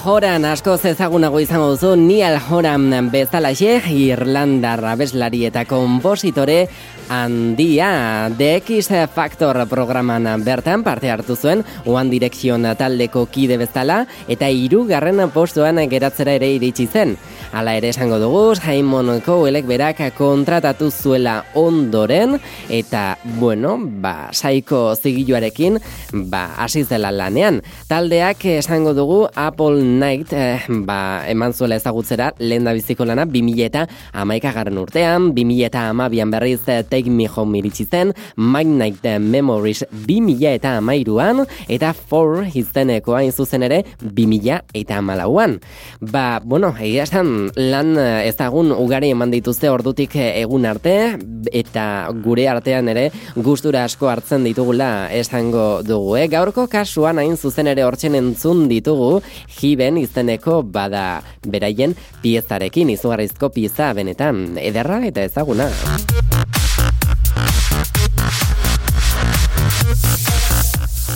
Horan 0.00 0.46
asko 0.48 0.78
ezagunago 0.88 1.42
izango 1.44 1.66
duzu 1.74 1.90
Nial 2.00 2.38
Horan 2.48 2.86
bezalaxe 3.12 3.74
Irlandar 3.92 4.80
abeslari 4.88 5.42
eta 5.44 5.66
kompositore 5.68 6.70
handia 7.12 8.30
DX 8.32 9.04
Factor 9.12 9.58
programan 9.68 10.24
bertan 10.46 10.86
parte 10.86 11.10
hartu 11.12 11.36
zuen 11.36 11.66
One 11.84 12.08
Direction 12.08 12.64
taldeko 12.80 13.26
kide 13.28 13.58
bezala 13.60 14.06
eta 14.26 14.48
hirugarren 14.48 15.20
postuan 15.34 15.82
geratzera 15.92 16.32
ere 16.40 16.48
iritsi 16.54 16.86
zen. 16.86 17.18
Hala 17.50 17.72
ere 17.74 17.88
esango 17.90 18.20
dugu, 18.22 18.54
Simon 18.54 19.08
Cowellek 19.26 19.66
berak 19.66 19.98
kontratatu 20.14 20.86
zuela 20.94 21.40
ondoren 21.58 22.36
eta 22.70 23.18
bueno, 23.40 23.72
ba 23.74 24.30
saiko 24.30 24.94
zigiluarekin 24.94 25.80
ba 26.30 26.44
hasi 26.62 26.84
zela 26.86 27.10
lanean. 27.10 27.58
Taldeak 27.90 28.44
esango 28.52 28.92
dugu 28.94 29.24
Apple 29.34 29.82
Night 29.82 30.30
eh, 30.30 30.62
ba, 30.86 31.26
eman 31.26 31.50
zuela 31.50 31.74
ezagutzera 31.74 32.28
lehen 32.38 32.68
da 32.68 32.74
biziko 32.76 33.02
lana 33.04 33.26
2000 33.26 33.66
eta 33.66 33.82
amaika 34.12 34.54
garren 34.54 34.78
urtean, 34.78 35.32
2000 35.34 35.66
eta 35.66 35.88
amabian 35.90 36.30
berriz 36.30 36.62
eh, 36.68 36.84
Take 36.86 37.10
Me 37.10 37.26
Home 37.34 37.58
iritsi 37.58 37.88
zen, 37.90 38.14
Night 38.38 39.02
Memories 39.18 39.82
2000 39.90 40.54
eta 40.54 40.76
amairuan, 40.78 41.42
eta 41.66 41.90
For 41.98 42.46
izteneko 42.46 43.18
hain 43.18 43.34
zuzen 43.34 43.66
ere 43.66 43.82
2000 43.98 44.62
eta 44.72 45.02
amalauan. 45.02 45.58
Ba, 45.98 46.38
bueno, 46.44 46.76
egia 46.78 47.10
esan 47.10 47.39
lan 47.56 47.94
eh, 47.98 48.28
ezagun 48.28 48.72
ugari 48.74 49.10
eman 49.14 49.32
dituzte 49.32 49.70
ordutik 49.70 50.16
egun 50.20 50.66
arte, 50.68 50.94
eta 51.52 51.84
gure 52.24 52.46
artean 52.50 52.90
ere 52.92 53.08
gustura 53.36 53.84
asko 53.88 54.10
hartzen 54.12 54.44
ditugula 54.46 55.08
esango 55.16 55.82
dugu, 55.86 56.16
eh? 56.20 56.26
Gaurko 56.32 56.66
kasuan 56.70 57.20
hain 57.22 57.36
zuzen 57.36 57.70
ere 57.72 57.84
hortzen 57.86 58.18
entzun 58.18 58.66
ditugu, 58.70 59.12
jiben 59.60 60.00
izeneko 60.00 60.60
bada 60.62 61.22
beraien 61.46 61.96
piezarekin, 62.22 62.94
izugarrizko 62.96 63.52
pieza 63.54 63.92
benetan, 63.96 64.58
ederra 64.60 65.02
eta 65.06 65.26
ezaguna. 65.28 65.70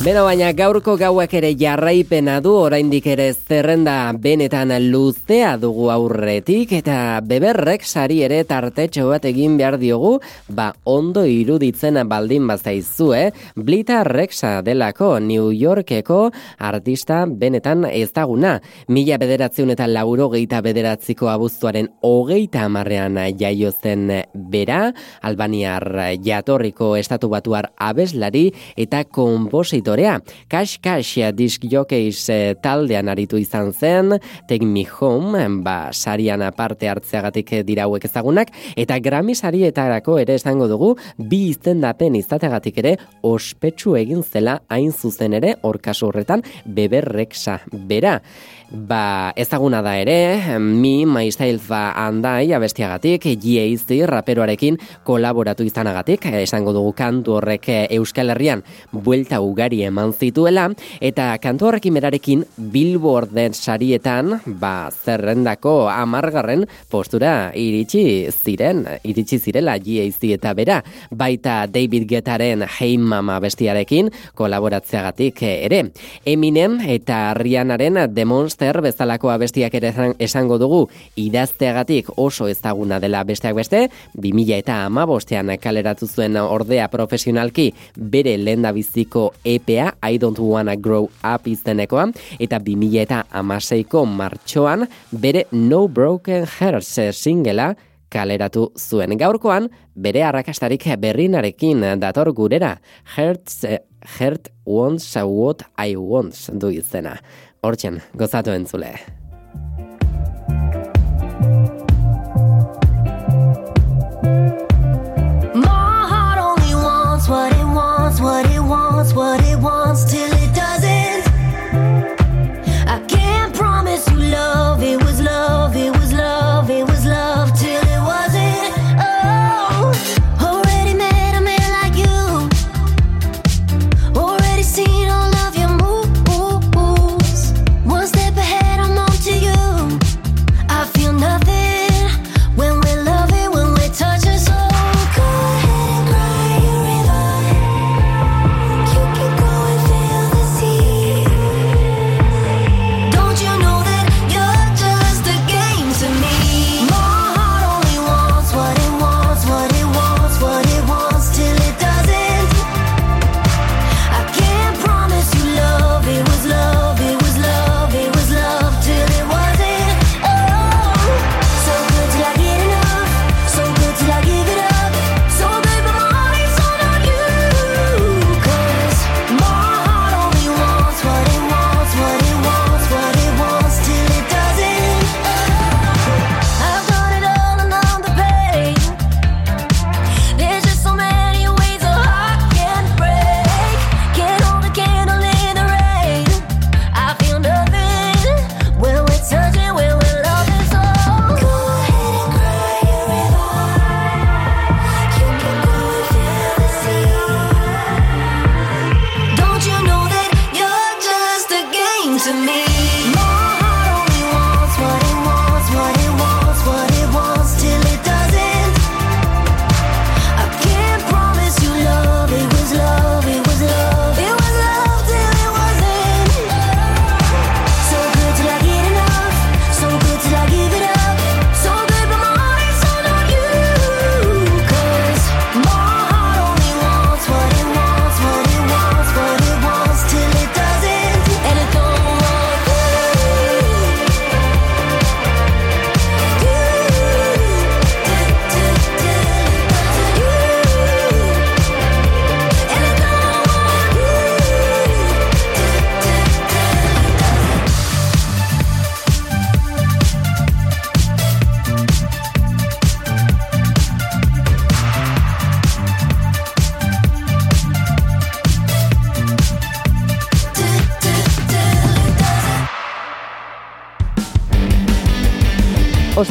Beno 0.03 0.25
baina 0.27 0.51
gaurko 0.53 0.97
gauak 1.01 1.33
ere 1.39 1.55
jarraipena 1.57 2.41
du 2.45 2.51
oraindik 2.59 3.07
ere 3.09 3.29
zerrenda 3.33 4.13
benetan 4.21 4.73
luzea 4.91 5.55
dugu 5.57 5.87
aurretik 5.93 6.73
eta 6.77 7.21
beberrek 7.25 7.87
sari 7.87 8.19
ere 8.27 8.43
tartetxo 8.45 9.07
bat 9.09 9.25
egin 9.31 9.55
behar 9.57 9.79
diogu 9.81 10.19
ba 10.49 10.73
ondo 10.85 11.23
iruditzen 11.25 12.01
baldin 12.09 12.49
bazaizue 12.51 13.21
eh? 13.29 13.31
Blita 13.57 14.03
Rexa 14.05 14.63
delako 14.67 15.21
New 15.21 15.53
Yorkeko 15.53 16.19
artista 16.59 17.23
benetan 17.29 17.87
ezaguna 17.89 18.59
mila 18.89 19.17
bederatziun 19.23 19.73
eta 19.77 19.87
lauro 19.87 20.29
geita 20.35 20.61
bederatziko 20.61 21.31
abuztuaren 21.33 21.89
hogeita 22.03 22.67
amarrean 22.67 23.23
jaio 23.39 23.73
zen 23.73 24.11
bera 24.35 24.83
Albaniar 25.23 25.89
jatorriko 26.21 26.97
estatu 26.97 27.33
batuar 27.33 27.71
abeslari 27.79 28.51
eta 28.77 29.05
kompositor 29.05 29.84
aktorea. 29.85 30.21
Kash 30.49 30.81
Kash 30.81 31.19
disk 31.37 31.65
jokeiz 31.69 32.29
eh, 32.33 32.55
taldean 32.57 33.09
aritu 33.13 33.37
izan 33.37 33.73
zen, 33.73 34.17
Take 34.49 34.65
Me 34.65 34.87
Home, 35.01 35.45
ba, 35.63 35.93
sarian 35.93 36.41
aparte 36.43 36.89
hartzeagatik 36.89 37.53
dira 37.67 37.85
hauek 37.85 38.07
ezagunak, 38.09 38.49
eta 38.77 38.99
Grammy 38.99 39.35
sarietarako 39.35 40.17
ere 40.23 40.39
esango 40.41 40.69
dugu, 40.69 40.95
bi 41.19 41.51
izendapen 41.51 42.17
izategatik 42.17 42.79
ere, 42.81 42.97
ospetsu 43.23 43.97
egin 44.01 44.23
zela 44.25 44.63
hain 44.73 44.93
zuzen 44.93 45.37
ere, 45.37 45.57
orkasu 45.63 46.09
horretan, 46.09 46.43
beberreksa 46.65 47.61
bera. 47.73 48.23
Ba, 48.71 49.33
ezaguna 49.37 49.83
da 49.85 49.93
ere, 50.01 50.59
mi, 50.59 51.05
myself 51.07 51.69
ba, 51.69 51.93
andai, 52.01 52.51
abestiagatik, 52.57 53.23
G.A.Z. 53.39 54.01
raperoarekin 54.09 54.79
kolaboratu 55.05 55.63
izanagatik, 55.69 56.25
esango 56.41 56.73
dugu 56.73 56.95
kantu 56.97 57.37
horrek 57.37 57.69
Euskal 57.95 58.33
Herrian 58.33 58.65
buelta 58.91 59.43
ugari 59.45 59.83
eman 59.85 60.15
zituela, 60.17 60.71
eta 61.05 61.29
kantu 61.43 61.69
horrekin 61.69 61.95
berarekin 62.01 62.43
Billboarden 62.57 63.55
sarietan, 63.55 64.41
ba, 64.47 64.89
zerrendako 64.91 65.91
amargarren 65.93 66.65
postura 66.91 67.53
iritsi 67.55 68.33
ziren, 68.33 68.83
iritsi 69.05 69.39
zirela 69.39 69.77
G.A.Z. 69.79 70.33
eta 70.39 70.55
bera, 70.57 70.81
baita 71.13 71.67
David 71.69 72.09
Getaren 72.11 72.67
Hey 72.67 72.97
Mama 72.99 73.39
bestiarekin 73.45 74.11
kolaboratzeagatik 74.35 75.45
ere. 75.53 75.85
Eminem 76.25 76.81
eta 76.97 77.35
Rihanaren 77.39 78.03
Demonster 78.15 78.64
zer 78.65 78.81
bezalako 78.81 79.29
abestiak 79.33 79.75
ere 79.77 79.91
esango 80.25 80.57
dugu 80.61 80.81
idazteagatik 81.21 82.09
oso 82.21 82.49
ezaguna 82.49 83.01
dela 83.03 83.21
besteak 83.29 83.57
beste, 83.59 83.89
2000 84.17 84.61
eta 84.63 84.79
ama 84.87 85.05
bostean 85.09 85.53
kaleratu 85.61 86.09
zuen 86.09 86.39
ordea 86.41 86.89
profesionalki 86.93 87.71
bere 87.97 88.37
lenda 88.41 88.73
biziko 88.73 89.33
EPA 89.45 89.93
I 90.01 90.19
don't 90.19 90.41
wanna 90.41 90.77
grow 90.77 91.11
up 91.23 91.49
iztenekoa, 91.49 92.09
eta 92.41 92.61
2000 92.61 93.03
eta 93.05 93.25
amaseiko 93.31 94.07
martxoan 94.07 94.89
bere 95.13 95.47
No 95.53 95.87
Broken 95.89 96.47
Hearts 96.49 96.97
singela 97.13 97.75
kaleratu 98.15 98.71
zuen. 98.79 99.17
Gaurkoan, 99.19 99.69
bere 99.95 100.23
arrakastarik 100.25 100.87
berrinarekin 101.03 101.83
dator 102.01 102.31
gurera, 102.33 102.79
Hearts, 103.17 103.65
Heart 104.05 104.53
wants 104.65 105.17
what 105.17 105.65
I 105.77 105.97
want 105.97 106.37
du 106.53 106.71
izena 106.71 107.19
hortzen, 107.65 108.01
gozatu 108.21 108.53
entzule. 108.55 108.95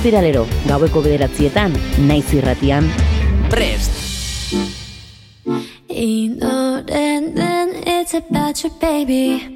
ostiralero, 0.04 0.42
gaueko 0.68 1.00
bederatzietan, 1.00 1.72
naiz 2.10 2.28
irratian. 2.36 2.90
Prest! 3.48 4.52
You 5.88 6.36
know 6.36 6.84
then, 6.84 7.34
then 7.36 7.72
it's 7.88 8.14
about 8.14 8.62
your 8.66 8.74
baby. 8.82 9.53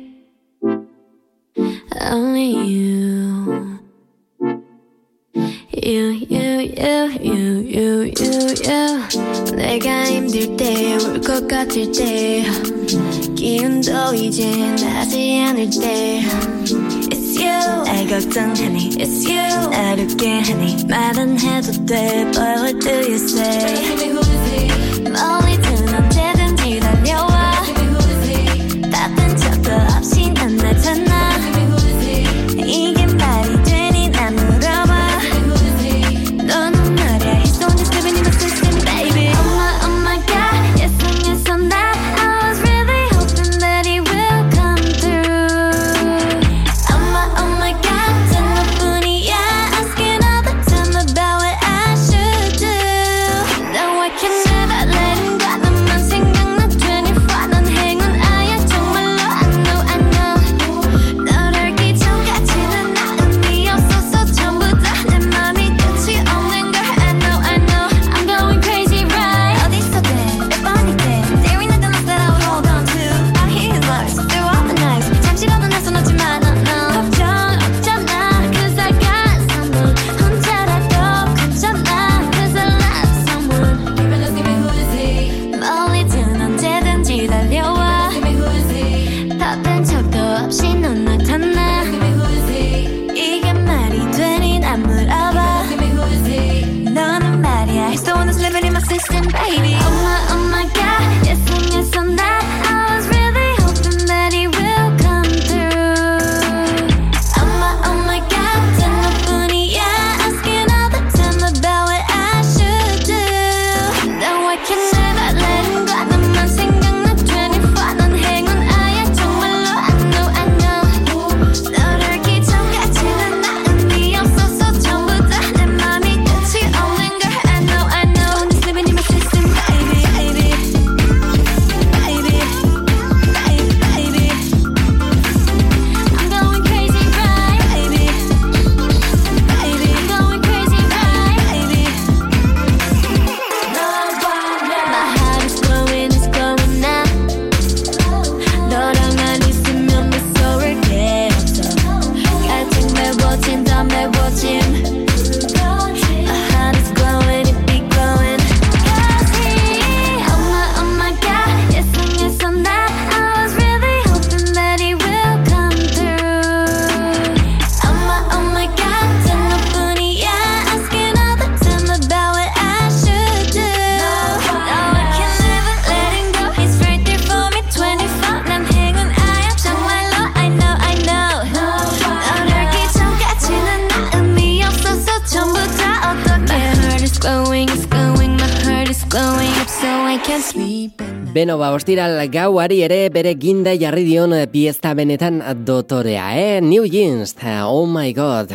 ostiral 191.88 192.20
gauari 192.28 192.82
ere 192.84 193.08
bere 193.10 193.32
ginda 193.40 193.72
jarri 193.80 194.04
dion 194.04 194.34
eh, 194.36 194.44
piezta 194.52 194.92
benetan 194.94 195.40
dotorea, 195.64 196.34
eh? 196.36 196.60
New 196.60 196.84
Jeans, 196.84 197.34
eh, 197.40 197.64
oh 197.64 197.86
my 197.86 198.12
god. 198.12 198.52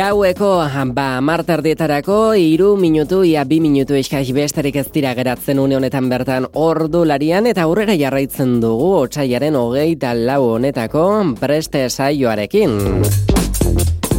Gaueko 0.00 0.64
ba 0.96 1.20
marterdietarako 1.20 2.32
iru 2.32 2.70
minutu 2.80 3.18
ia 3.22 3.44
bi 3.44 3.58
minutu 3.60 3.92
eskaz 3.98 4.32
besterik 4.32 4.76
ez 4.80 4.86
dira 4.94 5.12
geratzen 5.12 5.60
une 5.60 5.76
honetan 5.76 6.08
bertan 6.08 6.46
ordu 6.54 7.04
larian 7.04 7.44
eta 7.44 7.66
aurrera 7.68 7.98
jarraitzen 8.00 8.60
dugu 8.62 8.94
otsailaren 9.02 9.60
hogeita 9.60 10.14
lau 10.14 10.54
honetako 10.54 11.36
preste 11.40 11.90
saioarekin. 11.90 12.78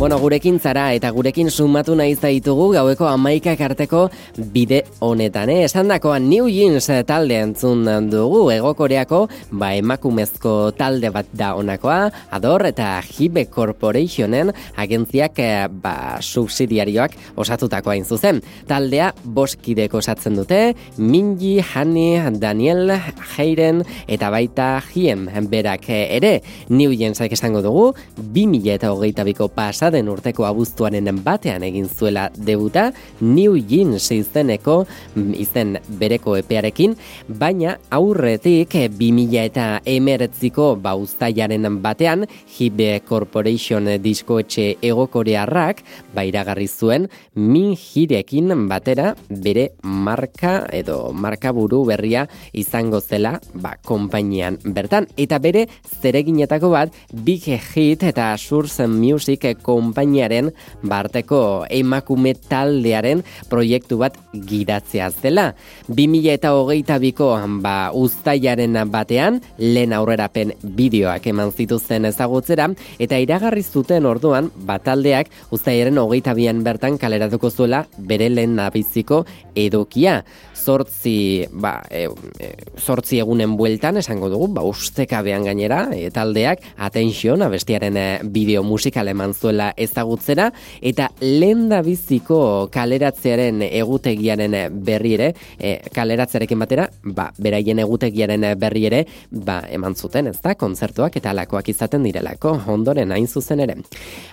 Bueno, 0.02 0.18
gurekin 0.18 0.56
zara 0.58 0.96
eta 0.98 1.12
gurekin 1.14 1.52
sumatu 1.54 1.94
nahi 1.94 2.16
zaitugu 2.18 2.72
gaueko 2.74 3.06
amaikak 3.06 3.60
arteko 3.62 4.08
bide 4.50 4.80
honetan. 4.98 5.52
Eh? 5.54 5.68
Esan 5.68 5.92
dakoa 5.94 6.16
New 6.18 6.48
Jeans 6.50 6.88
eh, 6.90 7.04
talde 7.06 7.38
entzun 7.38 7.86
dugu 8.10 8.40
egokoreako 8.50 9.20
ba, 9.52 9.70
emakumezko 9.78 10.72
talde 10.74 11.12
bat 11.14 11.30
da 11.38 11.52
honakoa, 11.54 12.10
ador 12.34 12.66
eta 12.72 12.96
Hibe 13.06 13.44
Corporationen 13.54 14.50
agentziak 14.74 15.38
eh, 15.38 15.68
ba, 15.70 16.18
subsidiarioak 16.18 17.14
osatutako 17.38 17.94
hain 17.94 18.02
zuzen. 18.02 18.42
Taldea 18.66 19.12
boskideko 19.22 20.02
osatzen 20.02 20.42
dute, 20.42 20.74
Minji, 20.98 21.60
Hani, 21.62 22.18
Daniel, 22.42 22.96
Heiren 23.36 23.86
eta 24.08 24.34
baita 24.34 24.72
Hien 24.96 25.30
berak 25.54 25.86
eh, 25.94 26.18
ere 26.18 26.34
New 26.74 26.90
Jeansak 26.90 27.38
esango 27.38 27.62
dugu, 27.62 27.88
2008 28.18 29.30
biko 29.30 29.52
pasat 29.54 29.91
pasaden 29.92 30.08
urteko 30.08 30.46
abuztuaren 30.48 31.10
batean 31.24 31.64
egin 31.68 31.88
zuela 31.90 32.30
debuta, 32.32 32.94
New 33.20 33.58
Jeans 33.60 34.06
izeneko 34.12 34.86
mm, 35.16 35.34
izen 35.36 35.74
bereko 36.00 36.38
epearekin, 36.40 36.96
baina 37.28 37.76
aurretik 37.92 38.72
2000 38.72 39.42
eta 39.44 39.66
emeretziko 39.86 40.78
bauztaiaren 40.80 41.68
batean, 41.84 42.24
Hibe 42.56 43.02
Corporation 43.04 43.90
diskoetxe 44.00 44.78
egokorearrak, 44.82 45.84
bairagarri 46.16 46.70
zuen, 46.70 47.10
min 47.36 47.76
jirekin 47.76 48.56
batera 48.70 49.12
bere 49.28 49.74
marka 49.84 50.68
edo 50.72 51.12
marka 51.12 51.52
buru 51.52 51.84
berria 51.90 52.28
izango 52.54 53.02
zela 53.02 53.42
ba, 53.54 53.76
konpainian 53.84 54.58
bertan. 54.64 55.10
Eta 55.18 55.40
bere 55.40 55.68
zereginetako 56.00 56.72
bat 56.72 56.96
Big 57.12 57.44
Hit 57.44 58.08
eta 58.08 58.32
Source 58.38 58.88
Music 58.88 59.42
konpainiaren 59.82 60.52
barteko 60.86 61.66
emakume 61.74 62.36
taldearen 62.50 63.24
proiektu 63.50 63.98
bat 64.02 64.18
giratzea 64.48 65.10
zela. 65.12 65.52
2000 65.90 66.36
eta 66.38 66.54
hogeita 66.58 67.00
biko 67.02 67.32
ba, 67.64 67.92
ustaiaren 67.94 68.78
batean 68.92 69.42
lehen 69.58 69.94
aurrerapen 69.98 70.54
bideoak 70.78 71.28
eman 71.34 71.52
zituzen 71.52 72.06
ezagutzera 72.10 72.70
eta 73.02 73.18
iragarri 73.22 73.64
zuten 73.64 74.06
orduan 74.06 74.52
bataldeak 74.68 75.32
ustaiaren 75.52 75.98
hogeita 75.98 76.36
bian 76.38 76.64
bertan 76.64 76.98
kaleratuko 77.02 77.50
zuela 77.50 77.86
bere 77.98 78.30
lehen 78.30 78.56
nabiziko 78.60 79.24
edukia 79.56 80.22
zortzi, 80.62 81.48
ba, 81.52 81.82
e, 81.90 82.06
e, 82.40 82.52
zortzi 82.80 83.20
egunen 83.22 83.56
bueltan, 83.58 83.98
esango 84.02 84.30
dugu, 84.32 84.48
ba, 84.54 84.64
ustekabean 84.68 85.46
gainera, 85.48 85.82
e, 85.96 86.10
taldeak, 86.14 86.64
atension, 86.78 87.42
abestiaren 87.42 87.98
e, 87.98 88.06
bideo 88.24 88.64
musikal 88.64 89.10
eman 89.12 89.34
zuela 89.34 89.72
ezagutzera, 89.78 90.52
eta 90.82 91.10
lehen 91.22 91.68
da 91.72 91.82
biziko 91.86 92.70
kaleratzearen 92.74 93.64
egutegiaren 93.68 94.58
berri 94.86 95.16
ere, 95.18 95.32
e, 95.58 95.78
kaleratzearekin 95.94 96.62
batera, 96.62 96.88
ba, 97.04 97.30
beraien 97.42 97.82
egutegiaren 97.82 98.46
berri 98.62 98.86
ere, 98.92 99.04
ba, 99.32 99.62
eman 99.72 99.98
zuten, 99.98 100.30
ez 100.32 100.38
da, 100.44 100.56
kontzertuak 100.56 101.18
eta 101.18 101.34
alakoak 101.34 101.74
izaten 101.74 102.06
direlako, 102.06 102.54
ondoren 102.72 103.12
hain 103.16 103.28
zuzen 103.28 103.64
ere. 103.66 103.80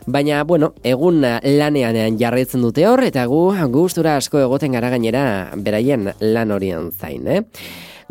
Baina, 0.07 0.43
bueno, 0.45 0.73
egun 0.85 1.23
lanean 1.23 2.19
jarraitzen 2.21 2.63
dute 2.65 2.87
hor, 2.89 3.03
eta 3.07 3.25
gu, 3.31 3.43
gustura 3.73 4.17
asko 4.19 4.41
egoten 4.43 4.75
gara 4.77 4.91
gainera, 4.93 5.25
beraien 5.57 6.11
lan 6.21 6.51
horian 6.55 6.91
zain, 6.91 7.27
eh? 7.29 7.43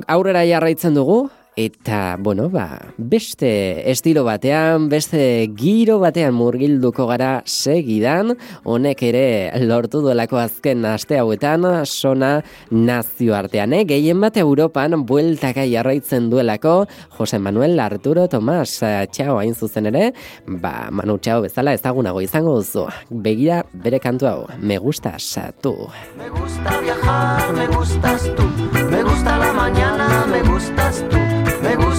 Aurrera 0.07 0.43
jarraitzen 0.45 0.95
dugu, 0.97 1.27
eta, 1.57 2.17
bueno, 2.19 2.49
ba, 2.53 2.93
beste 2.97 3.89
estilo 3.89 4.21
batean, 4.23 4.87
beste 4.91 5.49
giro 5.57 5.97
batean 5.97 6.35
murgilduko 6.37 7.07
gara 7.09 7.41
segidan, 7.49 8.35
honek 8.61 9.01
ere 9.09 9.23
lortu 9.65 10.03
duelako 10.05 10.37
azken 10.37 10.85
aste 10.85 11.17
hauetan, 11.17 11.65
sona 11.89 12.43
nazio 12.69 13.33
artean, 13.33 13.73
eh? 13.73 13.81
Gehien 13.89 14.21
bat 14.21 14.37
Europan, 14.37 14.99
bueltaka 15.09 15.65
jarraitzen 15.65 16.29
duelako, 16.29 16.75
Jose 17.17 17.41
Manuel 17.41 17.81
Arturo 17.81 18.27
Tomas, 18.29 18.77
txau 19.09 19.39
hain 19.41 19.57
zuzen 19.57 19.89
ere, 19.89 20.11
ba, 20.45 20.91
Manu 20.93 21.17
txau 21.17 21.41
bezala 21.47 21.73
ezagunago 21.73 22.21
izango 22.21 22.59
duzu, 22.61 22.85
begira 23.09 23.63
bere 23.73 23.97
kantu 23.97 24.29
hau, 24.29 24.39
me 24.61 24.77
gustas 24.77 25.33
tu. 25.65 25.73
Me 26.21 26.29
gusta 26.37 26.79
viajar, 26.85 27.51
me 27.57 27.67
gustas 27.73 28.29
tú, 28.37 28.45
me 28.93 29.01
gusta 29.01 29.39
la 29.41 29.51
mañana, 29.53 30.25
me 30.29 30.43
gustas 30.45 31.03
tú. 31.09 31.46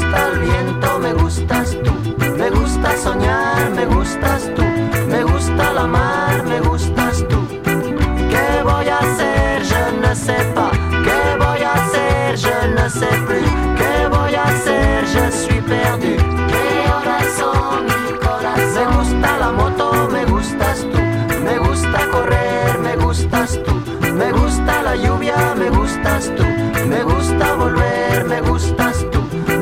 Me 0.09 0.15
gusta 0.15 0.33
el 0.33 0.39
viento, 0.39 0.99
me 1.01 1.13
gustas 1.13 1.77
tú. 1.85 1.93
Me 2.39 2.51
gusta 2.51 2.97
soñar, 2.97 3.71
me 3.73 3.85
gustas 3.85 4.51
tú. 4.55 4.63
Me 5.07 5.23
gusta 5.23 5.73
la 5.75 5.87
mar, 5.87 6.45
me 6.45 6.61
gustas 6.61 7.27
tú. 7.29 7.47
¿Qué 7.63 8.63
voy 8.65 8.89
a 8.89 8.99
hacer? 8.99 9.63
Je 9.63 10.01
ne 10.01 10.15
sais 10.15 10.47
pas. 10.55 10.71
¿Qué 11.05 11.37
voy 11.39 11.63
a 11.63 11.73
hacer? 11.75 12.39
Je 12.39 12.69
ne 12.75 12.89
sais 12.89 13.19
plus. 13.27 13.51
¿Qué 13.77 14.09
voy 14.09 14.35
a 14.35 14.45
hacer? 14.45 15.05
Je 15.13 15.31
suis 15.31 15.61
perdu. 15.61 16.17
¿Qué 16.53 16.91
horas 16.91 17.27
son 17.37 17.85
mi 17.85 18.13
corazón? 18.19 18.75
Me 18.75 18.97
gusta 18.97 19.39
la 19.39 19.53
moto, 19.53 20.09
me 20.11 20.25
gustas 20.25 20.87
tú. 20.91 20.99
Me 21.45 21.59
gusta 21.59 21.99
correr, 22.11 22.79
me 22.79 22.97
gustas 22.97 23.59
tú. 23.63 23.75
Me 24.15 24.33
gusta 24.33 24.83
la 24.83 24.97
lluvia, 24.97 25.55
me 25.55 25.69
gustas 25.69 26.33
tú. 26.35 26.45
Me 26.89 27.03
gusta 27.03 27.55
volver. 27.57 27.88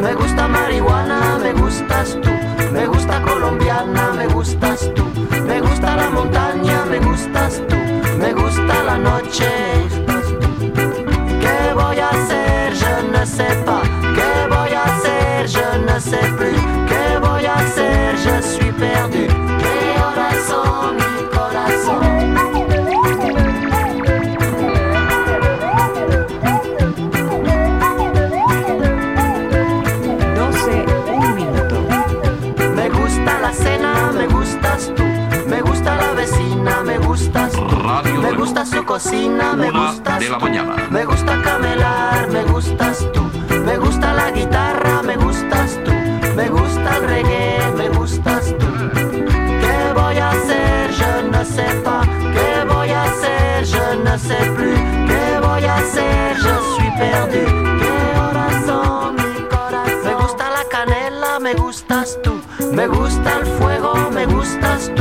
Me 0.07 0.14
gusta 0.14 0.47
marihuana, 0.47 1.37
me 1.42 1.53
gustas 1.53 2.16
tú. 2.23 2.31
Me 2.73 2.87
gusta 2.87 3.21
colombiana, 3.23 4.12
me 4.12 4.29
gustas 4.29 4.88
tú. 4.95 5.05
Me 5.45 5.61
gusta 5.61 5.97
la 5.97 6.11
montaña, 6.11 6.85
me 6.85 7.01
gustas 7.01 7.61
tú. 7.69 7.75
Me 8.16 8.33
gusta 8.33 8.85
la 8.85 8.99
noche. 8.99 9.51
¿Qué 11.42 11.75
voy 11.75 11.99
a 11.99 12.11
hacer? 12.11 12.73
Je 12.73 13.03
ne 13.11 13.27
sais 13.27 13.57
pas. 13.64 13.83
¿Qué 14.14 14.47
voy 14.49 14.75
a 14.75 14.85
hacer? 14.85 16.66
Gusta 38.47 38.65
su 38.65 38.85
cocina, 38.85 39.55
me 39.55 39.71
Una 39.71 39.91
gustas 39.91 40.21
de 40.21 40.29
la 40.29 40.39
tú. 40.39 40.45
mañana. 40.45 40.77
Me 40.91 41.05
gusta 41.05 41.43
camelar, 41.43 42.29
me 42.31 42.45
gustas 42.45 43.05
tú. 43.13 43.23
Me 43.65 43.77
gusta 43.77 44.13
la 44.13 44.31
guitarra, 44.31 45.03
me 45.03 45.17
gustas 45.17 45.79
tú. 45.85 45.91
Me 46.37 46.49
gusta 46.49 46.97
el 46.97 47.03
reggae, 47.09 47.73
me 47.77 47.89
gustas 47.89 48.55
tú. 48.59 48.67
¿Qué 49.63 49.93
voy 49.95 50.19
a 50.19 50.31
hacer? 50.31 50.91
Je 50.93 51.23
ne 51.33 51.45
sais 51.45 51.75
pas. 51.83 52.07
¿Qué 52.07 52.65
voy 52.73 52.91
a 52.91 53.03
hacer? 53.03 53.65
Je 53.65 53.97
ne 54.05 54.17
sais 54.19 54.49
plus. 54.55 54.79
¿Qué 55.09 55.41
voy 55.45 55.65
a 55.65 55.77
hacer? 55.79 56.37
Je 56.37 56.55
suis 56.77 56.93
perdu. 57.01 57.45
¿Qué 57.81 58.21
horas 58.21 58.55
son 58.65 59.17
mi 59.17 59.41
corazón? 59.49 60.05
Me 60.05 60.15
gusta 60.15 60.45
la 60.51 60.65
canela, 60.71 61.41
me 61.41 61.55
gustas 61.55 62.17
tú. 62.23 62.41
Me 62.73 62.87
gusta 62.87 63.39
el 63.41 63.47
fuego, 63.59 63.93
me 64.13 64.25
gustas 64.27 64.93
tú. 64.95 64.96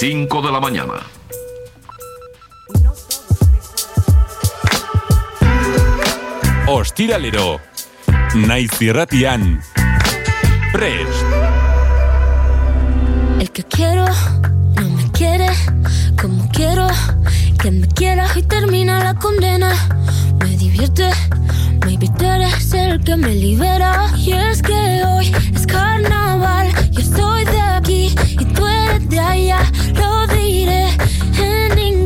5 0.00 0.42
de 0.42 0.52
la 0.52 0.60
mañana. 0.60 0.94
Ostiralero. 6.68 7.60
Naiz 8.36 8.80
irratian. 8.80 9.60
Prest. 10.72 11.10
El 13.40 13.50
que 13.50 13.64
quiero 13.64 14.04
no 14.76 14.88
me 14.90 15.10
quiere 15.10 15.48
como 16.20 16.48
quiero 16.52 16.86
que 17.60 17.72
me 17.72 17.88
quiera 17.88 18.28
y 18.36 18.42
termina 18.42 19.02
la 19.02 19.14
condena. 19.14 19.72
Me 20.38 20.56
divierte, 20.56 21.10
maybe 21.84 22.08
tú 22.16 22.24
eres 22.24 22.72
el 22.72 23.02
que 23.02 23.16
me 23.16 23.34
libera. 23.34 24.12
Y 24.16 24.30
es 24.30 24.62
que 24.62 25.02
hoy 25.04 25.34
es 25.56 25.66
carnaval, 25.66 26.70
yo 26.92 27.00
estoy 27.00 27.37
tú 28.58 29.08
de 29.08 29.20
allá. 29.20 29.60
Lo 29.94 30.26
diré 30.26 30.88
en 31.38 31.78
inglés 31.78 31.97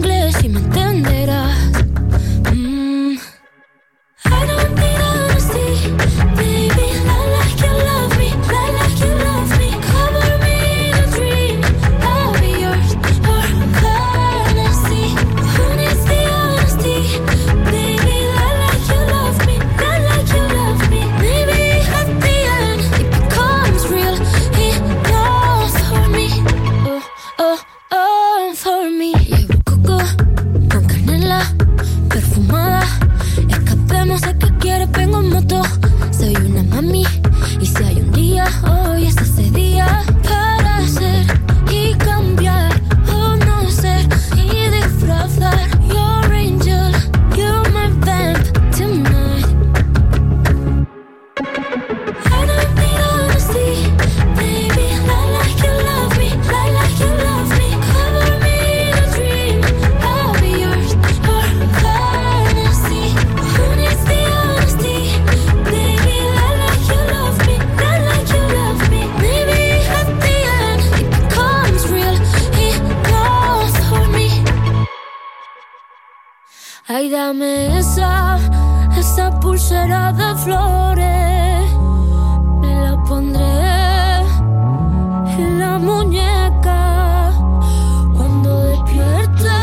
esa, 77.83 79.31
pulsera 79.41 80.13
de 80.13 80.35
flores. 80.37 81.67
Me 82.61 82.73
la 82.85 82.97
pondré 83.09 84.23
en 85.39 85.59
la 85.59 85.79
muñeca 85.79 87.33
cuando 88.17 88.51
despierte. 88.71 89.59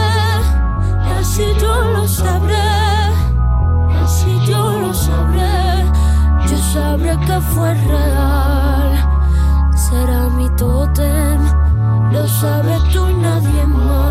Así 1.17 1.45
yo 1.61 1.73
lo 1.93 2.07
sabré, 2.07 2.71
así 4.03 4.31
yo 4.47 4.61
lo 4.81 4.93
sabré. 4.93 5.85
Yo 6.49 6.57
sabré 6.73 7.17
que 7.25 7.39
fue 7.51 7.73
real. 7.73 8.91
Será 9.75 10.21
mi 10.37 10.49
tótem, 10.57 11.41
lo 12.11 12.27
sabes 12.27 12.81
tú 12.91 13.07
y 13.07 13.13
nadie 13.13 13.65
más. 13.65 14.08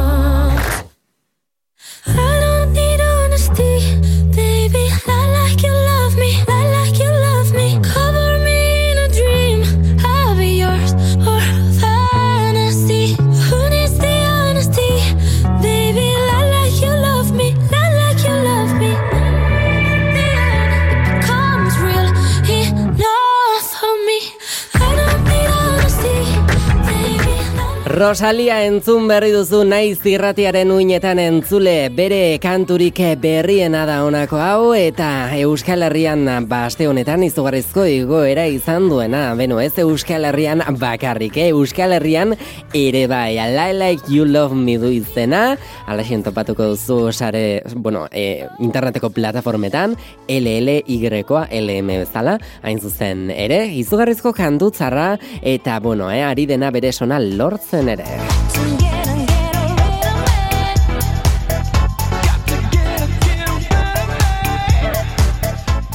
Rosalia 27.99 28.61
entzun 28.63 29.09
berri 29.11 29.33
duzu 29.35 29.65
naiz 29.67 29.99
irratiaren 30.07 30.71
uinetan 30.71 31.19
entzule 31.19 31.89
bere 31.91 32.39
kanturik 32.39 33.01
berriena 33.19 33.81
da 33.89 33.97
honako 34.07 34.39
hau 34.39 34.69
eta 34.79 35.09
Euskal 35.41 35.83
Herrian 35.83 36.23
baste 36.47 36.87
honetan 36.87 37.25
izugarrizko 37.27 37.89
igoera 37.91 38.45
izan 38.47 38.87
duena. 38.87 39.35
Beno 39.35 39.59
ez 39.59 39.73
Euskal 39.83 40.29
Herrian 40.29 40.63
bakarrik, 40.79 41.41
eh? 41.43 41.49
Euskal 41.49 41.97
Herrian 41.97 42.37
ere 42.71 43.09
bai, 43.11 43.35
I 43.35 43.73
like 43.75 44.07
you 44.07 44.25
love 44.25 44.55
me 44.55 44.79
du 44.79 44.93
izena, 44.95 45.57
alaxen 45.91 46.23
topatuko 46.23 46.71
duzu 46.77 47.11
sare, 47.11 47.65
bueno, 47.75 48.07
e, 48.13 48.47
interneteko 48.61 49.11
plataformetan, 49.11 49.97
LLY-koa, 50.29 51.49
LM 51.51 51.93
bezala, 52.05 52.39
hain 52.63 52.79
zuzen 52.79 53.33
ere, 53.35 53.65
izugarrizko 53.75 54.33
kantutzarra 54.39 55.17
eta, 55.43 55.81
bueno, 55.81 56.13
eh, 56.13 56.23
ari 56.23 56.47
dena 56.47 56.71
bere 56.71 56.93
sona 56.93 57.19
lortzen 57.19 57.88
ere. 57.89 58.78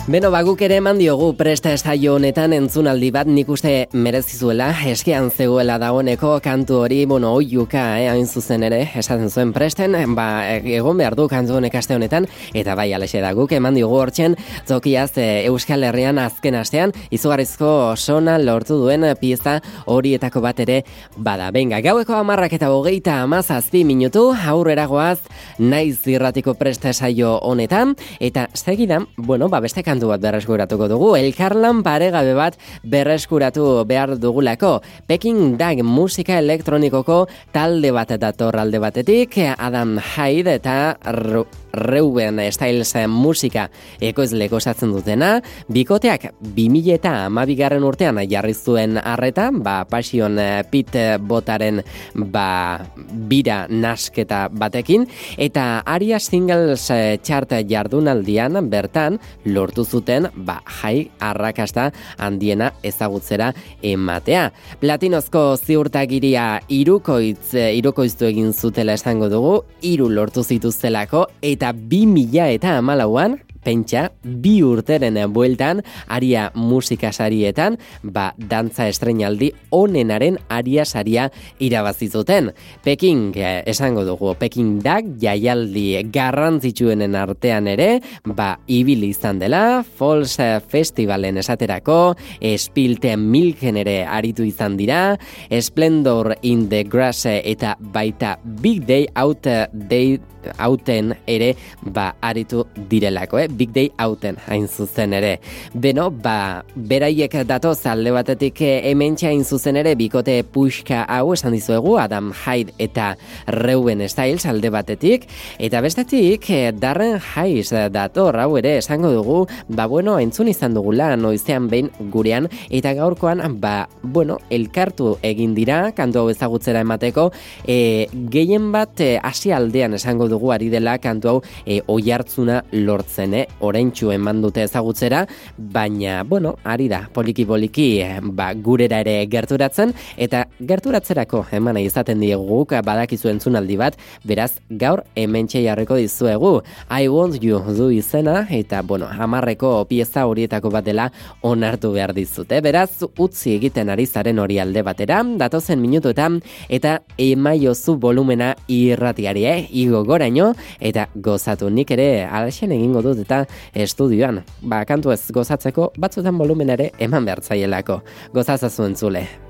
Beno, 0.04 0.34
baguk 0.34 0.60
ere 0.66 0.82
eman 0.82 0.98
diogu 1.00 1.30
presta 1.40 1.72
estaio 1.72 2.18
honetan 2.18 2.52
entzunaldi 2.52 3.08
bat 3.16 3.30
nik 3.32 3.48
uste 3.48 3.86
merezizuela, 3.96 4.66
eskean 4.92 5.30
zegoela 5.32 5.78
dagoeneko 5.80 6.34
kantu 6.44 6.82
hori, 6.82 6.98
bueno, 7.08 7.30
oiuka, 7.38 8.02
eh, 8.02 8.10
hain 8.12 8.28
zuzen 8.28 8.66
ere, 8.68 8.82
esaten 9.00 9.32
zuen 9.32 9.54
presten, 9.56 9.96
ba, 10.14 10.26
egon 10.60 11.00
behar 11.00 11.16
du 11.16 11.30
kantu 11.32 11.56
honek 11.56 11.78
aste 11.80 11.96
honetan, 11.96 12.28
eta 12.54 12.76
bai, 12.76 12.90
alexe 12.92 13.22
da 13.24 13.32
guk 13.32 13.54
eman 13.56 13.80
diogu 13.80 13.96
hortzen, 13.96 14.36
zokiaz 14.68 15.14
e, 15.16 15.46
Euskal 15.48 15.88
Herrian 15.88 16.20
azken 16.20 16.60
astean, 16.60 16.92
izugarrizko 17.10 17.96
sona 17.96 18.36
lortu 18.44 18.82
duen 18.82 19.08
pieza 19.22 19.62
horietako 19.86 20.44
bat 20.44 20.60
ere 20.66 20.82
bada. 21.16 21.48
Benga, 21.56 21.80
gaueko 21.80 22.20
amarrak 22.20 22.58
eta 22.60 22.74
hogeita 22.76 23.22
amazazpi 23.22 23.86
minutu, 23.88 24.34
aurrera 24.36 24.84
goaz, 24.92 25.22
naiz 25.60 26.04
irratiko 26.12 26.60
presta 26.60 26.92
esaio 26.92 27.38
honetan, 27.40 27.96
eta 28.20 28.50
segidan, 28.52 29.08
bueno, 29.16 29.48
ba, 29.48 29.64
beste 29.64 29.80
kantu 29.94 30.10
bat 30.10 30.24
berreskuratuko 30.24 30.90
dugu, 30.90 31.14
elkarlan 31.20 31.84
paregabe 31.86 32.34
bat 32.38 32.58
berreskuratu 32.84 33.84
behar 33.86 34.18
dugulako. 34.18 34.80
Peking 35.08 35.58
Dag 35.60 35.84
musika 35.86 36.40
elektronikoko 36.42 37.28
talde 37.54 37.94
bat 37.94 38.16
dator 38.18 38.58
alde 38.58 38.82
batetik, 38.82 39.38
Adam 39.54 40.00
Hyde 40.02 40.58
eta 40.58 40.78
Ru 41.14 41.46
Reuben 41.74 42.38
Styles 42.54 42.94
musika 43.10 43.66
ekoizleko 43.98 44.60
osatzen 44.60 44.92
dutena, 44.94 45.40
bikoteak 45.74 46.28
2000 46.54 46.94
eta 47.00 47.14
amabigarren 47.26 47.84
urtean 47.84 48.20
jarri 48.30 48.54
zuen 48.54 49.00
arreta, 49.02 49.50
ba, 49.52 49.80
Passion 49.90 50.38
Pit 50.70 50.94
botaren 51.26 51.82
ba, 52.14 52.86
bira 53.30 53.64
nasketa 53.70 54.46
batekin, 54.54 55.08
eta 55.38 55.82
Aria 55.86 56.20
Singles 56.22 56.86
chart 57.26 57.58
jardunaldian 57.66 58.62
bertan 58.70 59.18
lortu 59.46 59.83
zuten 59.86 60.28
ba, 60.36 60.60
jai 60.82 61.10
arrakasta 61.20 61.92
handiena 62.18 62.72
ezagutzera 62.84 63.52
ematea. 63.82 64.50
Platinozko 64.82 65.46
ziurtagiria 65.58 66.62
irukoitz, 66.70 67.54
irukoiztu 67.54 68.28
egin 68.30 68.54
zutela 68.54 68.98
esango 69.00 69.30
dugu, 69.32 69.56
iru 69.82 70.10
lortu 70.10 70.44
zituztelako, 70.44 71.28
eta 71.42 71.74
bi 71.74 72.06
mila 72.10 72.50
eta 72.54 72.78
amalauan 72.80 73.40
pentsa, 73.64 74.10
bi 74.24 74.58
urteren 74.64 75.18
bueltan, 75.34 75.82
aria 76.08 76.50
musika 76.56 77.12
sarietan, 77.12 77.78
ba, 78.04 78.32
dantza 78.38 78.88
estrenaldi 78.92 79.52
onenaren 79.72 80.38
aria 80.50 80.86
saria 80.86 81.30
irabazizuten. 81.60 82.52
Peking, 82.84 83.32
eh, 83.36 83.64
esango 83.66 84.04
dugu, 84.06 84.36
Peking 84.40 84.82
dak 84.84 85.06
jaialdi 85.22 86.04
garrantzitsuenen 86.12 87.16
artean 87.16 87.68
ere, 87.68 88.02
ba, 88.26 88.58
ibili 88.68 89.10
izan 89.14 89.40
dela, 89.40 89.84
Falls 89.84 90.38
Festivalen 90.68 91.38
esaterako, 91.38 92.16
Spilte 92.58 93.16
Milken 93.18 93.78
ere 93.78 94.04
aritu 94.06 94.44
izan 94.48 94.78
dira, 94.78 95.18
Splendor 95.50 96.36
in 96.42 96.68
the 96.70 96.84
Grass 96.84 97.26
eta 97.26 97.78
baita 97.80 98.38
Big 98.44 98.86
Day 98.86 99.08
Out 99.16 99.48
Day 99.74 100.20
hauten 100.58 101.14
ere 101.28 101.54
ba 101.82 102.14
aritu 102.22 102.66
direlako, 102.90 103.40
eh? 103.40 103.48
Big 103.58 103.74
Day 103.74 103.92
hauten 103.98 104.38
hain 104.48 104.68
zuzen 104.68 105.14
ere. 105.14 105.38
Beno, 105.74 106.10
ba, 106.12 106.64
beraiek 106.76 107.36
dato 107.48 107.74
zalde 107.76 108.12
batetik 108.14 108.62
eh, 108.62 108.82
hemen 108.90 109.16
hain 109.22 109.44
zuzen 109.44 109.78
ere 109.80 109.94
bikote 109.96 110.42
puxka 110.44 111.04
hau 111.10 111.34
esan 111.34 111.54
dizuegu 111.56 111.98
Adam 112.02 112.32
Hyde 112.34 112.74
eta 112.82 113.14
Reuben 113.48 114.02
Styles 114.10 114.46
alde 114.50 114.72
batetik 114.74 115.28
eta 115.60 115.82
bestetik 115.82 116.50
eh, 116.50 116.72
Darren 116.74 117.20
Hayes 117.20 117.72
dator 117.94 118.38
hau 118.40 118.58
ere 118.58 118.78
esango 118.80 119.12
dugu 119.14 119.46
ba 119.68 119.86
bueno, 119.88 120.18
entzun 120.20 120.50
izan 120.52 120.74
dugula 120.74 121.14
noizean 121.16 121.70
behin 121.70 121.92
gurean 122.12 122.50
eta 122.70 122.94
gaurkoan 122.98 123.42
ba, 123.62 123.88
bueno, 124.02 124.40
elkartu 124.50 125.18
egin 125.22 125.54
dira 125.56 125.92
kantu 125.96 126.24
hau 126.24 126.30
ezagutzera 126.34 126.84
emateko 126.84 127.30
e, 127.68 128.08
gehien 128.34 128.72
bat 128.74 129.02
hasi 129.22 129.54
aldean 129.54 129.94
esango 130.00 130.28
dugu 130.32 130.52
ari 130.54 130.70
dela 130.74 130.98
kantu 130.98 131.30
hau 131.30 131.38
e, 131.66 131.82
oihartzuna 131.88 132.64
lortzen, 132.72 133.34
eh? 133.34 133.43
Oraintxu 133.64 134.12
eman 134.14 134.42
dute 134.44 134.64
ezagutzera, 134.64 135.24
baina, 135.58 136.24
bueno, 136.24 136.56
ari 136.64 136.88
da, 136.92 137.04
poliki 137.14 137.46
poliki 137.46 137.88
e, 138.04 138.20
ba, 138.24 138.52
gurera 138.54 139.00
ere 139.04 139.16
gerturatzen, 139.32 139.94
eta 140.18 140.46
gerturatzerako 140.60 141.46
eman 141.52 141.80
izaten 141.82 142.22
diegu 142.24 142.64
badakizu 142.64 143.30
entzunaldi 143.30 143.78
bat, 143.78 143.98
beraz, 144.24 144.54
gaur 144.70 145.04
hemen 145.16 145.48
jarriko 145.48 145.96
dizuegu. 145.96 146.62
I 146.90 147.08
want 147.08 147.42
you 147.42 147.60
du 147.60 147.90
izena, 147.92 148.48
eta, 148.50 148.82
bueno, 148.82 149.08
hamarreko 149.08 149.86
pieza 149.86 150.26
horietako 150.28 150.70
bat 150.70 150.86
dela 150.86 151.12
onartu 151.42 151.92
behar 151.94 152.14
dizute. 152.14 152.62
Beraz, 152.62 153.04
utzi 153.18 153.56
egiten 153.56 153.90
ari 153.90 154.06
zaren 154.06 154.40
hori 154.40 154.60
alde 154.60 154.84
batera, 154.84 155.24
datozen 155.24 155.82
minutuetan, 155.82 156.42
eta 156.70 157.00
emaiozu 157.18 157.98
volumena 157.98 158.54
irratiari, 158.68 159.46
eh? 159.46 159.68
Igo 159.72 160.04
goraino, 160.06 160.54
eta 160.80 161.08
gozatu 161.16 161.70
nik 161.70 161.92
ere 161.96 162.26
alaxen 162.26 162.72
egingo 162.76 163.02
dut 163.06 163.24
eta 163.24 163.33
estudioan. 163.74 164.44
Ba, 164.62 164.84
kantu 164.90 165.14
ez 165.16 165.22
gozatzeko 165.34 165.92
batzutan 165.98 166.38
volumen 166.40 166.74
ere 166.76 166.92
eman 167.00 167.26
behartzaielako. 167.30 168.02
Gozazazu 168.36 168.88
entzule. 168.90 169.28
Anytime 169.28 169.43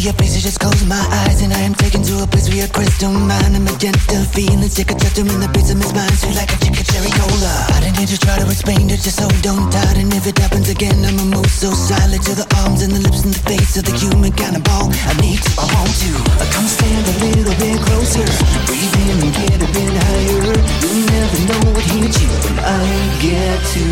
see 0.00 0.08
your 0.08 0.16
face, 0.16 0.36
I 0.36 0.40
just 0.40 0.60
close 0.60 0.84
my 0.86 1.00
eyes 1.26 1.42
And 1.42 1.52
I 1.52 1.60
am 1.60 1.74
taken 1.74 2.02
to 2.02 2.24
a 2.24 2.26
place 2.26 2.48
where 2.48 2.64
your 2.64 2.68
crystal 2.68 3.12
mind 3.12 3.54
And 3.54 3.64
magenta 3.64 4.24
feelings 4.32 4.74
take 4.74 4.90
a 4.90 4.96
chapter 4.96 5.20
in 5.20 5.40
the 5.40 5.48
base 5.52 5.70
of 5.70 5.76
my 5.76 5.84
spine 5.84 6.16
Sweet 6.16 6.36
like 6.36 6.52
a 6.52 6.58
chicken 6.64 6.84
cherry 6.84 7.12
cola. 7.12 7.52
I 7.76 7.84
don't 7.84 7.96
need 8.00 8.08
to 8.08 8.18
try 8.18 8.38
to 8.40 8.46
explain 8.48 8.88
it, 8.88 9.00
just 9.04 9.20
so 9.20 9.28
don't 9.44 9.68
tight 9.70 9.96
And 10.00 10.12
if 10.14 10.26
it 10.26 10.38
happens 10.38 10.68
again, 10.68 11.04
I'ma 11.04 11.24
move 11.24 11.50
so 11.50 11.70
silent 11.72 12.24
To 12.24 12.34
the 12.34 12.48
arms 12.64 12.82
and 12.82 12.92
the 12.92 13.00
lips 13.04 13.24
and 13.24 13.34
the 13.34 13.42
face 13.44 13.76
of 13.76 13.84
the 13.84 13.94
human 13.96 14.32
cannibal 14.32 14.88
I 15.04 15.12
need 15.20 15.40
to, 15.44 15.50
I 15.60 15.66
want 15.68 15.92
to 15.92 16.10
I 16.40 16.46
Come 16.54 16.68
stand 16.68 17.04
a 17.04 17.14
little 17.20 17.56
bit 17.60 17.76
closer 17.84 18.26
Breathe 18.66 18.96
in 19.04 19.16
and 19.20 19.32
get 19.36 19.58
a 19.60 19.68
bit 19.68 19.92
higher. 20.00 20.56
You 20.80 20.92
never 21.12 21.40
know 21.48 21.62
what 21.76 21.84
hits 21.84 22.16
you 22.20 22.28
when 22.46 22.56
I 22.62 22.84
get 23.20 23.58
to 23.74 23.82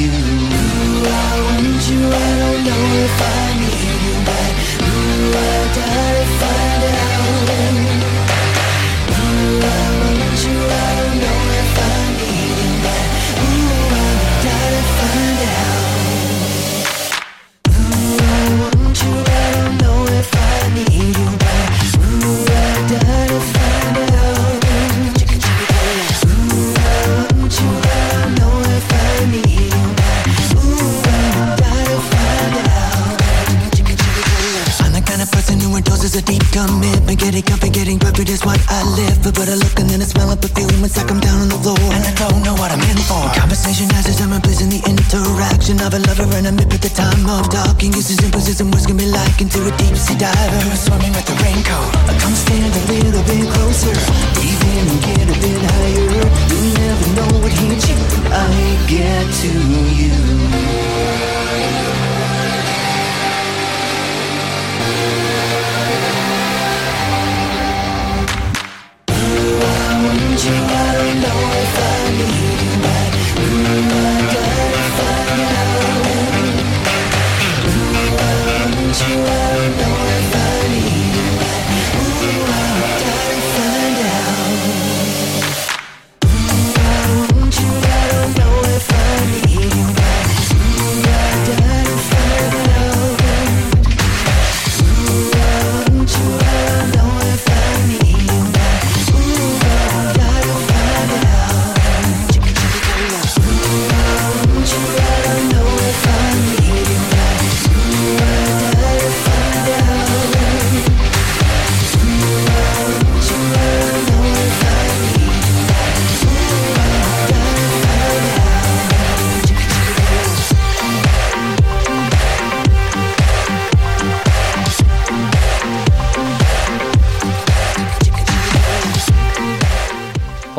you. 0.00 0.12
I 1.08 1.34
want 1.44 1.82
you, 1.88 2.00
I 2.08 2.30
don't 2.40 2.64
know 2.64 2.82
if 3.04 3.22
I 3.22 3.57
Ooh, 5.28 5.34
I 5.34 5.68
gotta 5.74 6.24
find 6.40 6.84
out. 6.84 6.97
Endorses 36.08 36.16
a 36.16 36.22
deep 36.24 36.44
commitment 36.52 37.18
Getting 37.18 37.42
comfy, 37.42 37.70
getting 37.70 37.98
perfect 37.98 38.28
is 38.28 38.44
what 38.44 38.60
I 38.68 38.82
live 38.96 39.18
for. 39.22 39.32
But 39.32 39.48
I 39.48 39.54
look 39.54 39.78
and 39.78 39.88
then 39.90 40.00
I 40.00 40.04
smell 40.04 40.30
of 40.30 40.40
perfume 40.40 40.84
It's 40.84 40.96
like 40.96 41.10
I'm 41.10 41.20
down 41.20 41.40
on 41.40 41.48
the 41.48 41.58
floor. 41.60 41.78
And 41.78 42.04
I 42.04 42.12
don't 42.14 42.42
know 42.44 42.54
what 42.54 42.70
I'm 42.72 42.80
in 42.80 42.98
for. 43.04 43.20
Conversation 43.34 43.90
has 43.90 44.06
its 44.08 44.20
and 44.20 44.32
place 44.42 44.60
in 44.60 44.70
the 44.70 44.80
interaction 44.88 45.80
Of 45.80 45.94
a 45.94 46.00
lover 46.00 46.28
and 46.36 46.46
a 46.46 46.52
mip 46.52 46.72
at 46.72 46.82
the 46.82 46.92
time 46.92 47.26
of 47.28 47.48
talking. 47.50 47.92
Uses 47.92 48.18
and 48.22 48.32
poses 48.32 48.60
and 48.60 48.72
words 48.72 48.86
can 48.86 48.96
be 48.96 49.06
like 49.06 49.40
into 49.40 49.60
a 49.66 49.72
deep 49.76 49.96
sea 49.96 50.16
diver? 50.16 50.60
Who's 50.64 50.80
swimming 50.80 51.12
with 51.12 51.26
the 51.28 51.36
raincoat. 51.42 51.92
Come 52.20 52.36
stand 52.36 52.72
a 52.72 52.82
little 52.88 53.24
bit 53.28 53.46
closer. 53.52 53.96
Breathe 54.36 54.64
in 54.64 54.84
and 54.88 55.00
get 55.04 55.26
a 55.28 55.36
bit 55.36 55.60
higher. 55.60 56.08
You 56.48 56.58
never 56.78 57.06
know 57.16 57.30
what 57.42 57.52
hits 57.52 57.88
you 57.88 57.96
when 57.96 58.32
I 58.32 58.48
get 58.88 59.26
to 59.44 59.50
you 60.00 60.87
I 70.40 70.67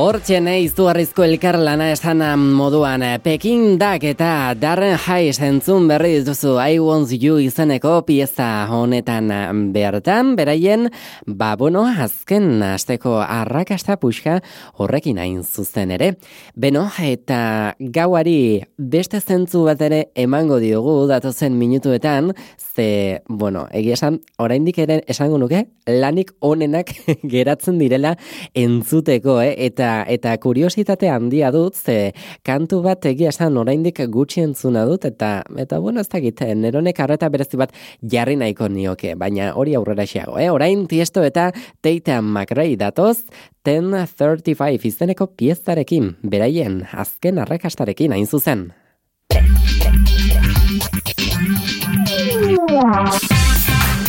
favor, 0.09 0.18
nahi 0.37 0.67
izugarrizko 0.67 1.23
elkarlana 1.25 1.87
esan 1.89 2.21
moduan 2.53 3.01
Pekin 3.23 3.79
dak 3.81 4.03
eta 4.05 4.53
Darren 4.53 4.93
Hayes 4.93 5.39
entzun 5.41 5.87
berri 5.89 6.19
dituzu 6.19 6.51
I 6.61 6.77
Want 6.77 7.09
You 7.09 7.39
izeneko 7.41 8.03
pieza 8.05 8.67
honetan 8.69 9.31
bertan, 9.73 10.35
beraien, 10.37 10.91
ba 11.25 11.55
bueno, 11.57 11.81
azken 11.87 12.61
asteko 12.61 13.15
arrakasta 13.23 13.97
puxka 13.97 14.43
horrekin 14.77 15.17
hain 15.17 15.41
zuzen 15.41 15.95
ere. 15.97 16.11
Beno, 16.53 16.85
eta 17.01 17.73
gauari 17.79 18.61
beste 18.77 19.21
zentzu 19.21 19.63
bat 19.65 19.81
ere 19.81 20.11
emango 20.13 20.59
diogu 20.61 21.07
datozen 21.09 21.57
minutuetan, 21.57 22.35
ze, 22.59 23.23
bueno, 23.27 23.65
egia 23.73 23.97
esan, 23.97 24.21
oraindik 24.37 24.77
ere 24.77 25.01
esango 25.07 25.39
nuke, 25.41 25.65
lanik 25.87 26.35
onenak 26.39 26.93
geratzen 27.33 27.81
direla 27.81 28.13
entzuteko, 28.53 29.39
eh? 29.41 29.55
eta 29.69 30.03
eta 30.07 30.18
eta 30.19 30.35
kuriositate 30.43 31.09
handia 31.09 31.49
dut, 31.55 31.75
ze 31.79 32.11
kantu 32.45 32.81
bat 32.83 33.05
egia 33.09 33.31
esan 33.33 33.57
oraindik 33.57 34.01
gutxi 34.11 34.43
entzuna 34.43 34.85
dut, 34.89 35.07
eta 35.07 35.39
eta 35.57 35.79
bueno, 35.79 36.03
ez 36.03 36.09
dakit, 36.11 36.43
neronek 36.59 36.99
arreta 36.99 37.29
berezi 37.31 37.59
bat 37.59 37.73
jarri 38.03 38.35
nahiko 38.39 38.67
nioke, 38.69 39.15
baina 39.15 39.53
hori 39.55 39.75
aurrera 39.79 40.05
xeago, 40.09 40.37
eh? 40.39 40.49
Orain 40.51 40.85
tiesto 40.91 41.23
eta 41.23 41.49
Teita 41.81 42.19
McRae 42.21 42.75
datoz, 42.79 43.23
1035 43.65 44.87
izeneko 44.89 45.29
pieztarekin, 45.37 46.15
beraien 46.23 46.83
azken 46.91 47.39
arrekastarekin 47.39 48.15
hain 48.15 48.27
zuzen. 48.27 48.69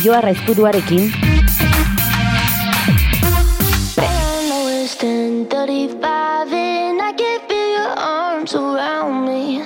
Joa 0.01 0.21
raizkuduarekin, 0.25 1.30
It's 5.43 5.53
10:35 5.53 6.53
and 6.53 7.01
I 7.01 7.13
can 7.13 7.39
feel 7.47 7.69
your 7.77 7.93
arms 7.97 8.53
around 8.53 9.25
me. 9.25 9.63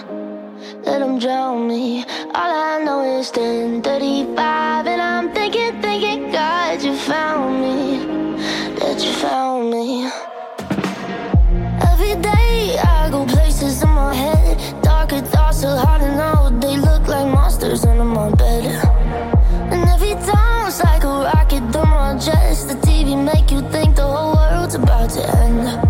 Let 0.86 1.00
them 1.00 1.20
drown 1.20 1.68
me. 1.68 2.06
All 2.34 2.54
I 2.72 2.84
know 2.86 3.02
is 3.20 3.30
10:35 3.32 4.88
and 4.88 5.02
I'm 5.02 5.34
thinking, 5.34 5.82
thinking, 5.82 6.32
God, 6.32 6.82
you 6.82 6.96
found 6.96 7.62
me. 7.62 7.78
That 8.80 9.04
you 9.04 9.12
found 9.24 9.72
me. 9.72 10.10
Every 11.92 12.16
day 12.22 12.78
I 12.80 13.10
go 13.12 13.26
places 13.26 13.84
in 13.84 13.90
my 13.90 14.14
head. 14.14 14.58
Darker 14.82 15.22
thoughts 15.22 15.66
are 15.66 15.78
hard 15.86 16.02
to 16.02 16.12
know. 16.16 16.58
They 16.60 16.78
look 16.78 17.08
like 17.08 17.28
monsters 17.28 17.84
under 17.86 18.06
my 18.06 18.30
bed. 18.32 18.64
And 19.72 19.84
every 19.96 20.16
time 20.32 20.68
it's 20.68 20.82
like 20.84 21.04
a 21.04 21.16
rocket 21.30 21.64
through 21.72 21.90
my 22.00 22.18
chest. 22.18 22.70
The 22.70 22.76
TV 22.88 23.16
make 23.16 23.52
you 23.52 23.62
think 23.76 23.95
the 25.16 25.85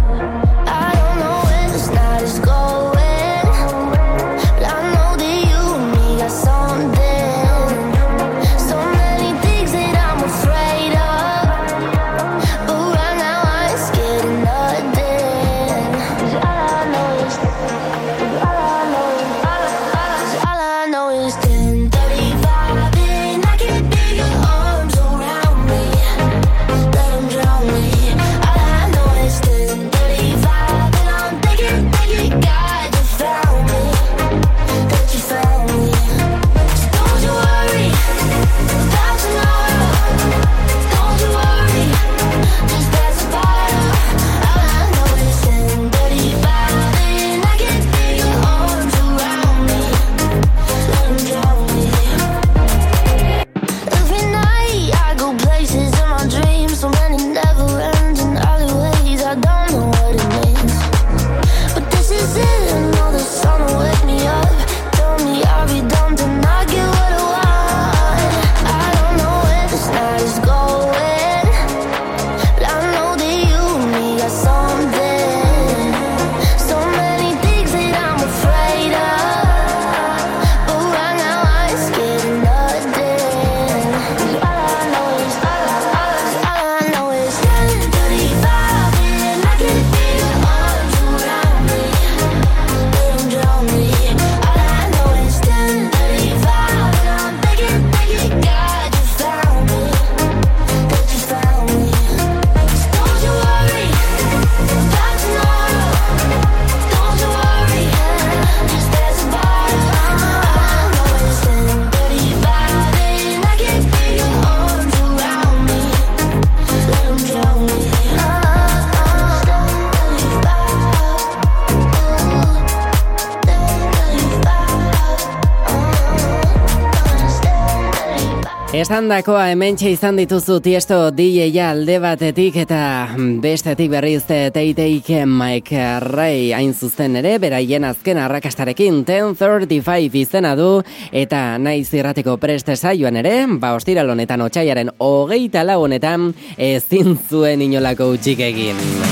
Esan 128.86 129.08
dakoa 129.10 129.48
hemen 129.50 129.80
izan 129.82 130.20
dituzu 130.20 130.60
tiesto 130.62 131.08
DJ-a 131.10 131.72
alde 131.72 131.96
batetik 132.04 132.60
eta 132.62 133.16
bestetik 133.42 133.90
berriz 133.90 134.20
teiteik 134.30 135.10
Mike 135.26 135.88
Ray 136.04 136.52
hain 136.54 136.76
zuzen 136.76 137.16
ere, 137.18 137.40
beraien 137.42 137.84
azken 137.84 138.22
arrakastarekin 138.22 139.02
1035 139.02 140.22
izena 140.22 140.54
du 140.54 140.84
eta 141.12 141.58
naiz 141.58 141.90
irrateko 141.98 142.38
preste 142.38 142.78
saioan 142.78 143.18
ere, 143.24 143.34
ba 143.58 143.74
ostiral 143.74 144.14
honetan 144.14 144.46
otxaiaren 144.46 144.94
hogeita 145.00 145.66
lau 145.66 145.82
honetan 145.88 146.36
ezin 146.56 147.18
zuen 147.18 147.66
inolako 147.66 148.14
utxik 148.14 148.46
egin. 148.52 149.05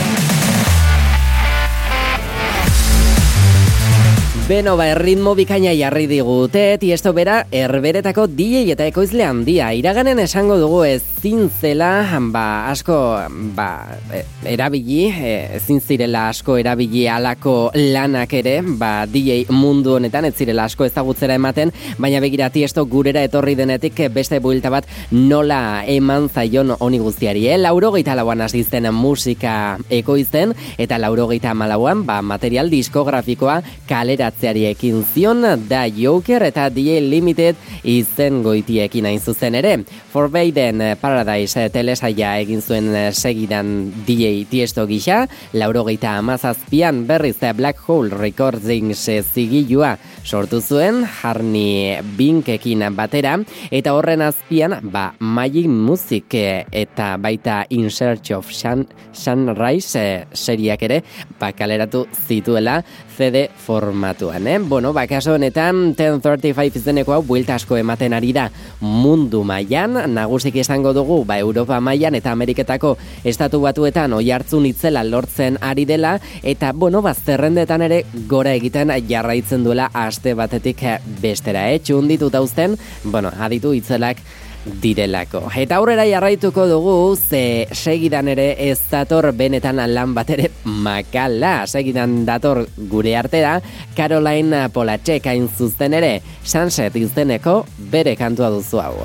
Beno, 4.44 4.74
ba, 4.76 4.90
erritmo 4.92 5.38
bikaina 5.40 5.72
jarri 5.72 6.04
digute, 6.04 6.76
tiesto 6.76 7.14
bera, 7.16 7.46
erberetako 7.48 8.26
DJ 8.28 8.74
eta 8.74 8.84
ekoizle 8.90 9.24
handia. 9.24 9.70
Iraganen 9.72 10.20
esango 10.20 10.58
dugu 10.60 10.82
ezin 10.84 11.46
zela, 11.48 12.20
ba, 12.34 12.68
asko, 12.68 12.98
ba, 13.56 13.68
e, 14.12 14.26
erabili, 14.52 15.06
e, 15.08 15.30
ezin 15.62 15.80
zirela 15.80 16.26
asko 16.34 16.58
erabili 16.60 17.06
alako 17.08 17.72
lanak 17.78 18.36
ere, 18.42 18.58
ba, 18.82 19.06
DJ 19.08 19.46
mundu 19.48 19.94
honetan, 19.96 20.28
ez 20.28 20.34
zirela 20.36 20.68
asko 20.68 20.90
ezagutzera 20.90 21.40
ematen, 21.40 21.72
baina 21.96 22.20
begira 22.20 22.52
tiesto 22.52 22.84
gurera 22.84 23.24
etorri 23.24 23.56
denetik 23.56 24.04
beste 24.12 24.42
builta 24.44 24.74
bat 24.76 24.92
nola 25.16 25.86
eman 25.88 26.28
zaion 26.28 26.76
honi 26.82 27.00
guztiari, 27.00 27.48
eh? 27.48 27.62
Laurogeita 27.64 28.20
lauan 28.20 28.44
asizten 28.44 28.92
musika 28.92 29.80
ekoizten, 29.88 30.52
eta 30.76 31.00
laurogeita 31.00 31.56
malauan, 31.56 32.04
ba, 32.04 32.20
material 32.20 32.68
diskografikoa 32.68 33.62
kalera 33.88 34.33
zehatzeari 34.34 34.66
ekin 34.72 35.04
zion 35.14 35.44
da 35.70 35.86
Joker 35.88 36.44
eta 36.44 36.70
DJ 36.70 37.02
Limited 37.02 37.56
izen 37.84 38.42
goitiekin 38.44 39.06
hain 39.06 39.20
zuzen 39.20 39.56
ere. 39.56 39.84
Forbidden 40.14 40.82
Paradise 41.02 41.70
telesaia 41.74 42.38
egin 42.42 42.62
zuen 42.62 42.92
segidan 43.14 43.92
DJ 44.08 44.46
Tiesto 44.50 44.86
gisa, 44.88 45.28
laurogeita 45.54 46.18
amazazpian 46.18 47.06
berriz 47.08 47.38
Black 47.56 47.80
Hole 47.88 48.10
Recordings 48.10 49.06
zigilua 49.34 49.98
sortu 50.24 50.62
zuen, 50.62 51.04
Harni 51.04 52.00
Binkekin 52.18 52.84
batera, 52.96 53.36
eta 53.72 53.94
horren 53.94 54.24
azpian, 54.24 54.78
ba, 54.92 55.14
Magic 55.20 55.68
Music 55.68 56.34
eta 56.34 57.14
baita 57.22 57.64
In 57.70 57.90
Search 57.92 58.32
of 58.32 58.52
Sun, 58.52 58.88
Sunrise 59.12 60.26
seriak 60.34 60.84
ere, 60.88 61.04
ba, 61.40 61.52
kaleratu 61.52 62.06
zituela 62.28 62.82
CD 63.14 63.48
formatuan, 63.54 64.48
eh? 64.48 64.58
Bueno, 64.60 64.94
ba, 64.94 65.06
kaso 65.08 65.36
honetan 65.36 65.94
1035 65.94 66.80
izeneko 66.80 67.14
hau 67.14 67.22
buelta 67.22 67.56
asko 67.60 67.78
ematen 67.78 68.14
ari 68.14 68.32
da 68.34 68.48
mundu 68.82 69.44
mailan 69.46 70.00
nagusik 70.14 70.56
esango 70.64 70.94
dugu, 70.98 71.22
ba, 71.26 71.38
Europa 71.38 71.80
mailan 71.80 72.16
eta 72.18 72.32
Ameriketako 72.34 72.96
estatu 73.24 73.62
batuetan 73.62 74.14
oi 74.18 74.32
hartzun 74.32 74.66
itzela 74.66 75.04
lortzen 75.04 75.60
ari 75.62 75.86
dela, 75.86 76.16
eta, 76.42 76.72
bueno, 76.74 77.04
ba, 77.06 77.14
zerrendetan 77.14 77.86
ere 77.86 78.04
gora 78.30 78.56
egiten 78.58 78.94
jarraitzen 79.10 79.64
duela 79.64 79.92
aste 80.14 80.38
batetik 80.38 80.86
bestera, 81.22 81.68
eh? 81.74 81.82
Txunditu 81.82 82.30
dauzten, 82.34 82.78
bueno, 83.04 83.34
aditu 83.42 83.74
itzelak 83.74 84.22
direlako. 84.84 85.42
Eta 85.60 85.80
aurrera 85.82 86.06
jarraituko 86.08 86.68
dugu, 86.70 86.96
ze 87.18 87.68
segidan 87.74 88.30
ere 88.32 88.54
ez 88.70 88.78
dator 88.92 89.32
benetan 89.36 89.82
lan 89.92 90.14
bat 90.16 90.30
ere 90.38 90.50
makala. 90.64 91.66
Segidan 91.68 92.24
dator 92.30 92.64
gure 92.78 93.18
artera, 93.18 93.60
Caroline 93.98 94.70
Polacek 94.70 95.28
hain 95.28 95.50
zuzten 95.50 96.00
ere, 96.00 96.16
Sunset 96.44 96.96
izeneko 96.96 97.64
bere 97.92 98.16
kantua 98.16 98.54
duzu 98.54 98.84
hau. 98.84 98.98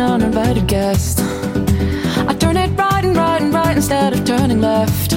An 0.00 0.22
uninvited 0.22 0.66
guest. 0.66 1.20
I 2.28 2.36
turn 2.38 2.58
it 2.58 2.70
right 2.76 3.02
and 3.02 3.16
right 3.16 3.40
and 3.40 3.54
right 3.54 3.74
instead 3.74 4.12
of 4.12 4.26
turning 4.26 4.60
left. 4.60 5.12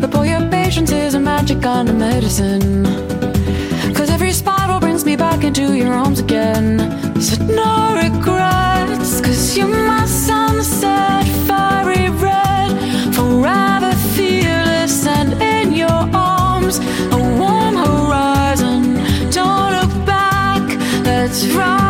But 0.00 0.10
boy, 0.10 0.30
your 0.30 0.48
patience 0.50 0.90
is 0.92 1.12
a 1.14 1.20
magic 1.20 1.60
kind 1.60 1.86
of 1.90 1.96
medicine. 1.96 2.84
Cause 3.94 4.08
every 4.08 4.32
spiral 4.32 4.80
brings 4.80 5.04
me 5.04 5.14
back 5.14 5.44
into 5.44 5.74
your 5.74 5.92
arms 5.92 6.20
again. 6.20 6.78
So 7.20 7.36
no 7.44 7.94
regrets, 8.02 9.20
cause 9.20 9.56
you're 9.58 9.68
my 9.68 10.06
sunset, 10.06 11.26
fiery 11.46 12.08
red, 12.08 12.70
forever 13.14 13.92
fearless 14.16 15.06
and 15.06 15.34
in 15.42 15.74
your 15.74 16.02
arms, 16.14 16.78
a 17.12 17.18
warm 17.40 17.76
horizon. 17.76 18.94
Don't 19.30 19.70
look 19.78 20.06
back, 20.06 20.62
let's 21.04 21.46
ride 21.48 21.85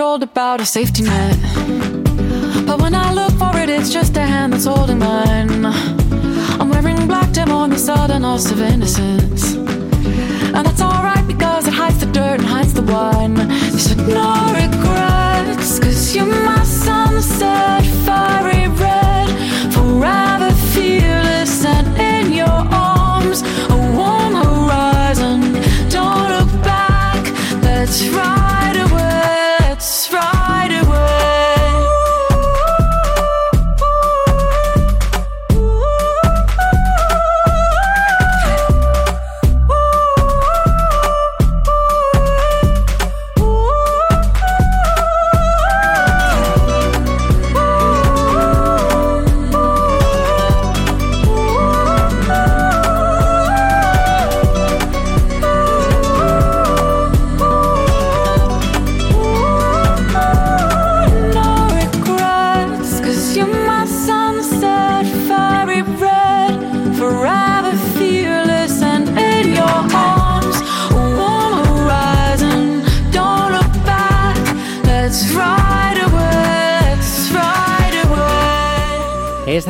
told 0.00 0.22
about 0.22 0.62
a 0.62 0.64
safety 0.64 1.02
net. 1.02 1.36
But 2.66 2.80
when 2.80 2.94
I 2.94 3.12
look 3.12 3.32
for 3.32 3.54
it, 3.58 3.68
it's 3.68 3.92
just 3.92 4.16
a 4.16 4.22
hand 4.22 4.54
that's 4.54 4.64
holding 4.64 4.98
mine. 4.98 5.66
I'm 6.58 6.70
wearing 6.70 7.06
black 7.06 7.30
to 7.32 7.44
mourn 7.44 7.68
the 7.68 7.76
sudden 7.76 8.22
loss 8.22 8.50
of 8.50 8.62
innocence. 8.62 9.56
And 10.56 10.62
that's 10.66 10.80
alright 10.80 11.26
because 11.26 11.66
it 11.66 11.74
hides 11.74 11.98
the 12.00 12.06
dirt 12.06 12.40
and 12.40 12.48
hides 12.48 12.72
the 12.72 12.80
wine. 12.80 13.36
So 13.84 13.94
no 14.18 14.32
regrets, 14.62 15.78
cause 15.78 16.16
you're 16.16 16.24
my 16.24 16.64
sunset, 16.64 17.84
fiery 18.06 18.68
red, 18.68 19.09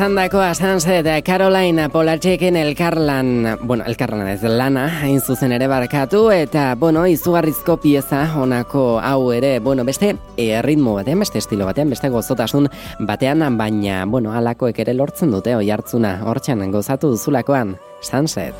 Esan 0.01 0.15
dako 0.17 0.39
Sunset, 0.57 1.05
Caroline 1.23 1.87
Polatxeken 1.93 2.55
elkarlan, 2.57 3.59
bueno, 3.61 3.83
elkarlan 3.85 4.31
ez 4.31 4.41
lana, 4.41 4.87
hain 5.03 5.21
zuzen 5.21 5.51
ere 5.53 5.67
barkatu, 5.69 6.31
eta, 6.33 6.73
bueno, 6.73 7.03
izugarrizko 7.05 7.75
pieza 7.77 8.23
honako 8.33 8.97
hau 8.97 9.31
ere, 9.31 9.59
bueno, 9.59 9.85
beste 9.85 10.15
e, 10.37 10.59
ritmo 10.65 10.95
batean, 10.95 11.19
beste 11.21 11.37
estilo 11.37 11.67
batean, 11.69 11.93
beste 11.93 12.09
gozotasun 12.09 12.65
batean, 13.05 13.45
baina, 13.59 14.05
bueno, 14.07 14.33
alakoek 14.33 14.79
ere 14.79 14.95
lortzen 14.97 15.29
dute, 15.29 15.53
oi 15.55 15.69
hartzuna, 15.69 16.23
hortxan 16.25 16.71
gozatu 16.71 17.13
duzulakoan, 17.13 17.77
Sunset. 18.01 18.57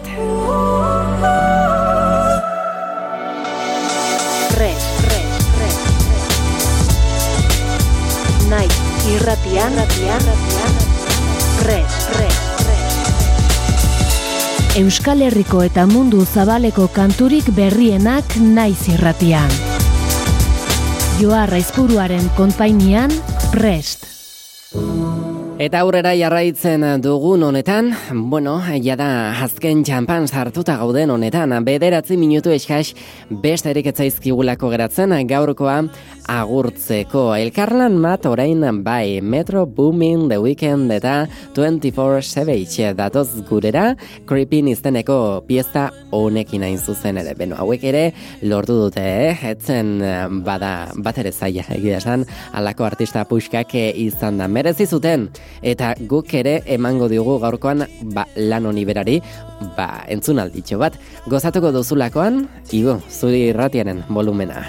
Res, 4.62 4.86
res, 5.10 5.42
res, 5.58 5.82
Naiz, 8.54 8.82
irratian, 9.18 9.74
irratian, 9.74 9.82
res, 9.82 9.98
res, 10.30 10.46
res. 10.46 10.51
Euskal 14.82 15.22
Herriko 15.22 15.66
eta 15.68 15.84
mundu 15.86 16.24
zabaleko 16.26 16.88
kanturik 16.96 17.50
berrienak 17.58 18.38
naiz 18.40 18.88
irratian. 18.94 19.52
Joa 21.20 21.44
Raizpuruaren 21.46 22.32
konpainian, 22.38 23.12
prest. 23.52 24.08
Eta 25.62 25.84
aurrera 25.84 26.16
jarraitzen 26.18 26.82
dugun 27.04 27.44
honetan, 27.46 27.92
bueno, 28.32 28.56
jada 28.82 29.10
azken 29.46 29.84
txampan 29.86 30.26
sartuta 30.26 30.74
gauden 30.80 31.14
honetan, 31.14 31.54
bederatzi 31.68 32.18
minutu 32.18 32.50
eskaz 32.50 32.96
besterik 33.44 33.92
etzaizkigulako 33.92 34.72
geratzen 34.74 35.14
gaurkoa 35.30 35.76
agurtzeko. 36.32 37.28
Elkarlan 37.36 38.00
mat 38.02 38.26
orain 38.26 38.64
bai, 38.82 39.22
Metro 39.22 39.68
Booming 39.68 40.30
The 40.30 40.40
Weekend 40.42 40.92
eta 40.96 41.28
24 41.54 42.24
Savage 42.26 42.94
datoz 42.98 43.28
gurera, 43.50 43.96
Creepin 44.26 44.72
izeneko 44.72 45.44
pieza 45.46 45.92
honekin 46.10 46.66
hain 46.66 46.80
zuzen 46.80 47.22
ere. 47.22 47.36
Beno, 47.38 47.60
hauek 47.62 47.84
ere 47.84 48.04
lortu 48.42 48.80
dute, 48.88 49.04
eh? 49.04 49.38
Etzen 49.52 49.94
eh, 50.02 50.26
bada 50.46 50.90
bat 50.98 51.22
ere 51.22 51.32
zaila 51.32 51.68
egia 51.78 52.02
esan, 52.02 52.26
alako 52.58 52.90
artista 52.90 53.28
puxkak 53.30 53.76
eh, 53.76 53.92
izan 54.08 54.42
da. 54.42 54.50
Merezi 54.52 54.88
zuten, 54.88 55.30
eta 55.62 55.94
guk 56.10 56.34
ere 56.34 56.62
emango 56.66 57.10
diogu 57.12 57.38
gaurkoan 57.44 57.86
ba, 58.16 58.26
lan 58.36 58.66
honi 58.66 58.86
berari, 58.86 59.20
ba, 59.78 60.06
entzun 60.08 60.40
alditxo 60.40 60.80
bat. 60.82 60.98
Gozatuko 61.28 61.74
duzulakoan, 61.76 62.46
igo, 62.72 63.00
zuri 63.10 63.48
irratiaren 63.52 64.06
volumena. 64.10 64.66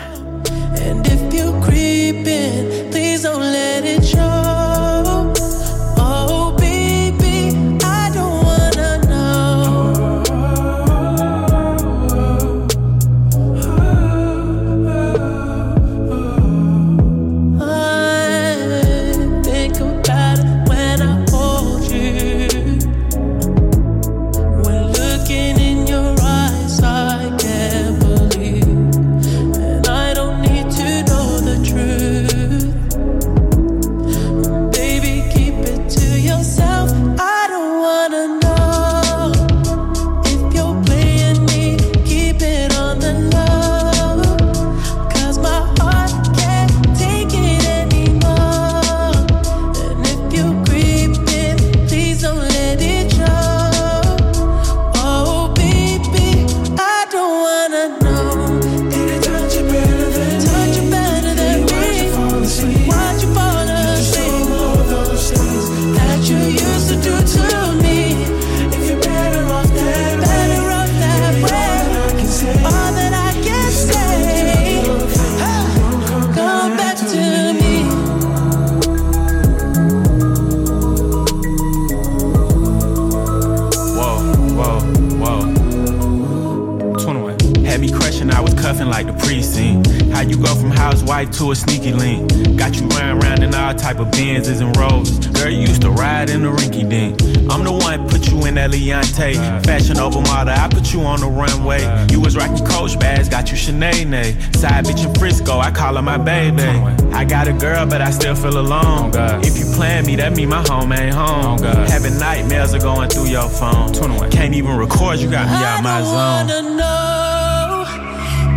Plan 110.46 110.68
me, 110.68 110.86
that 110.86 110.90
mean 110.90 110.90
my 110.90 110.90
home 110.90 110.92
ain't 110.92 111.14
home. 111.14 111.58
Oh, 111.62 111.90
Having 111.90 112.18
nightmares 112.18 112.74
are 112.74 112.80
going 112.80 113.08
through 113.10 113.26
your 113.26 113.48
phone. 113.48 113.92
21. 113.92 114.30
Can't 114.30 114.54
even 114.54 114.76
record, 114.76 115.18
you 115.20 115.30
got 115.30 115.46
me 115.46 115.54
out 115.54 115.82
my 115.82 116.02
zone. 116.02 116.48
wanna 116.48 116.76
know 116.76 117.84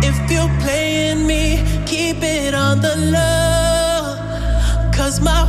if 0.02 0.30
you're 0.30 0.60
playing 0.60 1.26
me, 1.26 1.62
keep 1.86 2.22
it 2.22 2.54
on 2.54 2.80
the 2.80 2.96
low. 2.96 4.92
Cause 4.92 5.20
my 5.20 5.46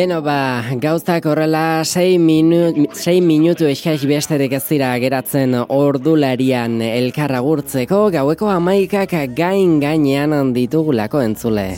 Beno 0.00 0.22
ba, 0.24 0.64
gauztak 0.80 1.26
horrela 1.28 1.82
6 1.84 2.16
minu, 2.24 2.60
sei 2.96 3.18
minutu 3.20 3.66
eskaiz 3.68 3.98
besterik 4.08 4.54
ez 4.56 4.62
dira 4.70 4.94
geratzen 5.02 5.58
ordularian 5.76 6.80
elkarra 6.86 7.42
gurtzeko 7.44 8.00
gaueko 8.16 8.48
amaikak 8.48 9.12
gain 9.36 9.76
gainean 9.84 10.54
ditugulako 10.56 11.20
entzule. 11.28 11.68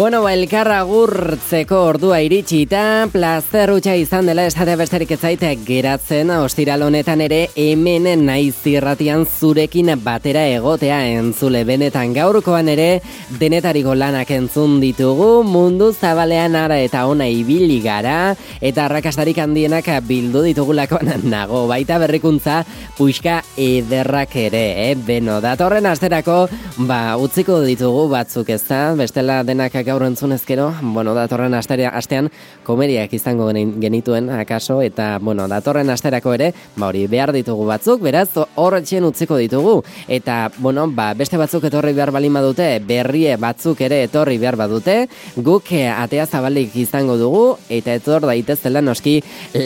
Bueno, 0.00 0.22
ba, 0.24 0.30
elkarra 0.32 0.78
gurtzeko 0.88 1.76
ordua 1.84 2.22
iritsi 2.24 2.62
eta 2.64 3.04
plazer 3.12 3.68
hutsa 3.68 3.92
izan 4.00 4.30
dela 4.30 4.46
esatea 4.48 4.78
besterik 4.80 5.10
ez 5.12 5.18
zaite 5.20 5.50
geratzen 5.60 6.30
ostiral 6.38 6.86
honetan 6.86 7.20
ere 7.20 7.40
hemen 7.52 8.08
naiz 8.24 8.54
irratian 8.64 9.26
zurekin 9.28 9.92
batera 10.00 10.46
egotea 10.48 11.02
entzule. 11.18 11.66
Benetan 11.68 12.14
gaurkoan 12.16 12.70
ere 12.72 13.02
denetariko 13.42 13.92
lanak 13.92 14.32
entzun 14.38 14.78
ditugu 14.80 15.42
mundu 15.44 15.90
zabalean 15.92 16.56
ara 16.56 16.80
eta 16.80 17.04
ona 17.04 17.28
ibili 17.28 17.82
gara 17.84 18.32
eta 18.56 18.86
arrakastarik 18.86 19.36
handienak 19.44 19.92
bildu 20.08 20.46
ditugulakoan 20.48 21.12
nago. 21.34 21.66
Baita 21.68 22.00
berrikuntza 22.00 22.62
puixka 22.96 23.42
ederrak 23.58 24.32
ere, 24.46 24.64
eh? 24.88 24.96
Beno, 24.96 25.42
datorren 25.44 25.92
asterako, 25.92 26.40
ba, 26.88 27.18
utziko 27.20 27.60
ditugu 27.68 28.08
batzuk 28.16 28.48
ez 28.56 28.62
da, 28.64 28.82
bestela 28.96 29.42
denak 29.44 29.76
gaur 29.90 30.04
entzun 30.06 30.32
ezkero, 30.36 30.70
bueno, 30.94 31.12
datorren 31.18 31.54
asteria, 31.58 31.90
astean 31.98 32.30
komeriak 32.66 33.12
izango 33.16 33.48
geni- 33.50 33.74
genituen, 33.82 34.30
akaso, 34.30 34.78
eta, 34.86 35.16
bueno, 35.20 35.48
datorren 35.50 35.90
asterako 35.90 36.34
ere, 36.36 36.52
ba, 36.76 36.86
hori 36.92 37.06
behar 37.10 37.32
ditugu 37.34 37.66
batzuk, 37.66 38.00
beraz, 38.04 38.28
horretxen 38.54 39.04
utziko 39.08 39.36
ditugu, 39.40 39.80
eta, 40.08 40.50
bueno, 40.62 40.86
ba, 40.94 41.10
beste 41.18 41.38
batzuk 41.40 41.64
etorri 41.66 41.92
behar 41.96 42.12
balin 42.14 42.34
badute, 42.38 42.68
berrie 42.86 43.34
batzuk 43.40 43.80
ere 43.82 44.04
etorri 44.06 44.38
behar 44.38 44.56
badute, 44.60 44.96
guk 45.36 45.72
eh, 45.74 45.88
atea 45.90 46.26
zabalik 46.30 46.76
izango 46.78 47.16
dugu, 47.18 47.42
eta 47.68 47.94
etor 47.98 48.28
daitezela 48.30 48.80
noski 48.84 49.16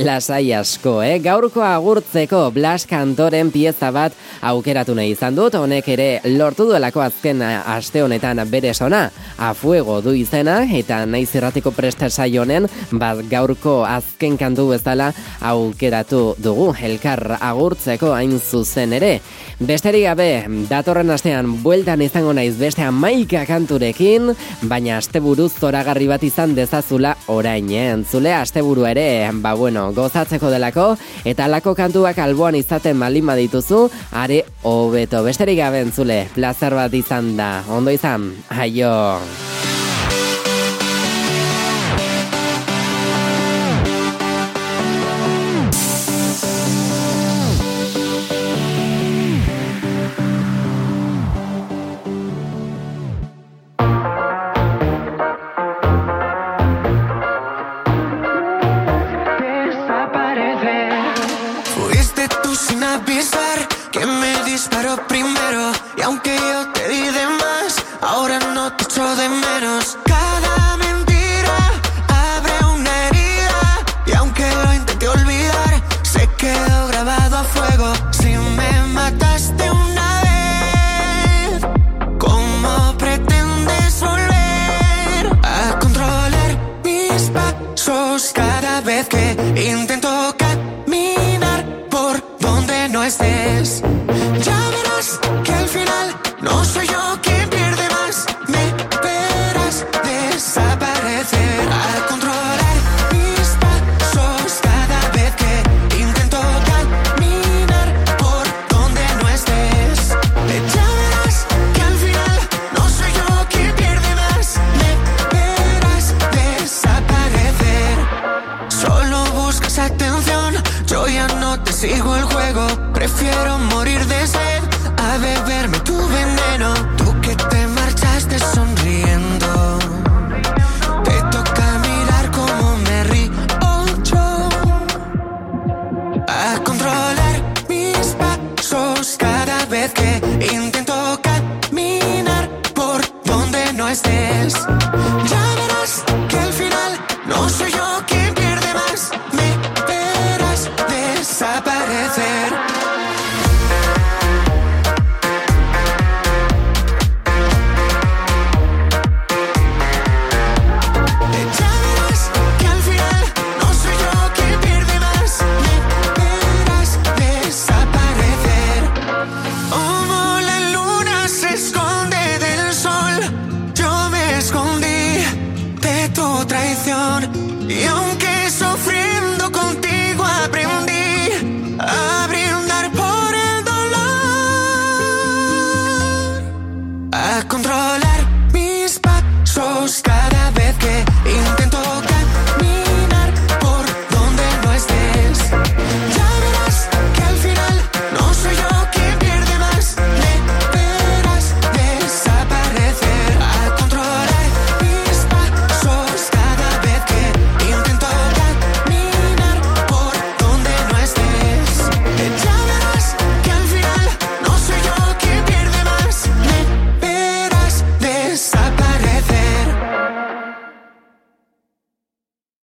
lasai 0.07 0.53
asko, 0.57 0.97
eh? 1.05 1.18
Gaurko 1.25 1.61
agurtzeko 1.66 2.47
Blas 2.55 2.87
Kantoren 2.89 3.51
pieza 3.53 3.91
bat 3.95 4.16
aukeratu 4.41 4.95
nahi 4.97 5.12
izan 5.12 5.37
dut, 5.37 5.55
honek 5.61 5.89
ere 5.93 6.09
lortu 6.39 6.64
duelako 6.70 7.03
azken 7.05 7.43
eh, 7.45 7.53
aste 7.77 8.01
honetan 8.07 8.41
bere 8.51 8.72
sona, 8.75 9.11
a 9.39 9.53
fuego 9.55 10.01
du 10.01 10.14
izena, 10.15 10.62
eta 10.65 11.05
naiz 11.07 11.29
irratiko 11.35 11.73
presta 11.75 12.11
saio 12.11 12.43
honen, 12.43 12.69
bat 12.93 13.21
gaurko 13.31 13.83
azken 13.89 14.39
kantu 14.41 14.69
bezala 14.71 15.12
aukeratu 15.41 16.35
dugu, 16.39 16.71
elkar 16.83 17.39
agurtzeko 17.41 18.12
hain 18.15 18.39
zuzen 18.41 18.95
ere. 18.97 19.19
Besterik 19.61 20.07
gabe, 20.09 20.29
datorren 20.71 21.12
astean 21.15 21.61
bueltan 21.62 22.03
izango 22.03 22.33
naiz 22.35 22.55
beste 22.59 22.83
amaika 22.83 23.45
kanturekin, 23.49 24.33
baina 24.71 24.99
asteburuz 24.99 25.53
zoragarri 25.61 26.09
bat 26.11 26.25
izan 26.27 26.57
dezazula 26.57 27.15
orain, 27.33 27.71
eh? 27.71 27.91
Entzule, 27.95 28.33
asteburu 28.35 28.87
ere, 28.91 29.31
ba 29.45 29.55
bueno, 29.59 29.91
gozatzeko 29.95 30.51
delako, 30.51 30.89
eta 31.25 31.49
lako 31.49 31.77
kantuak 31.79 32.19
alboan 32.19 32.59
izaten 32.59 32.99
malin 32.99 33.27
badituzu, 33.31 33.85
are 34.12 34.43
hobeto. 34.62 35.23
Besterik 35.27 35.61
gabe 35.62 35.85
entzule, 35.85 36.25
plazer 36.35 36.75
bat 36.75 36.95
izan 36.95 37.37
da. 37.39 37.53
Ondo 37.71 37.95
izan, 37.95 38.33
aio! 38.51 38.95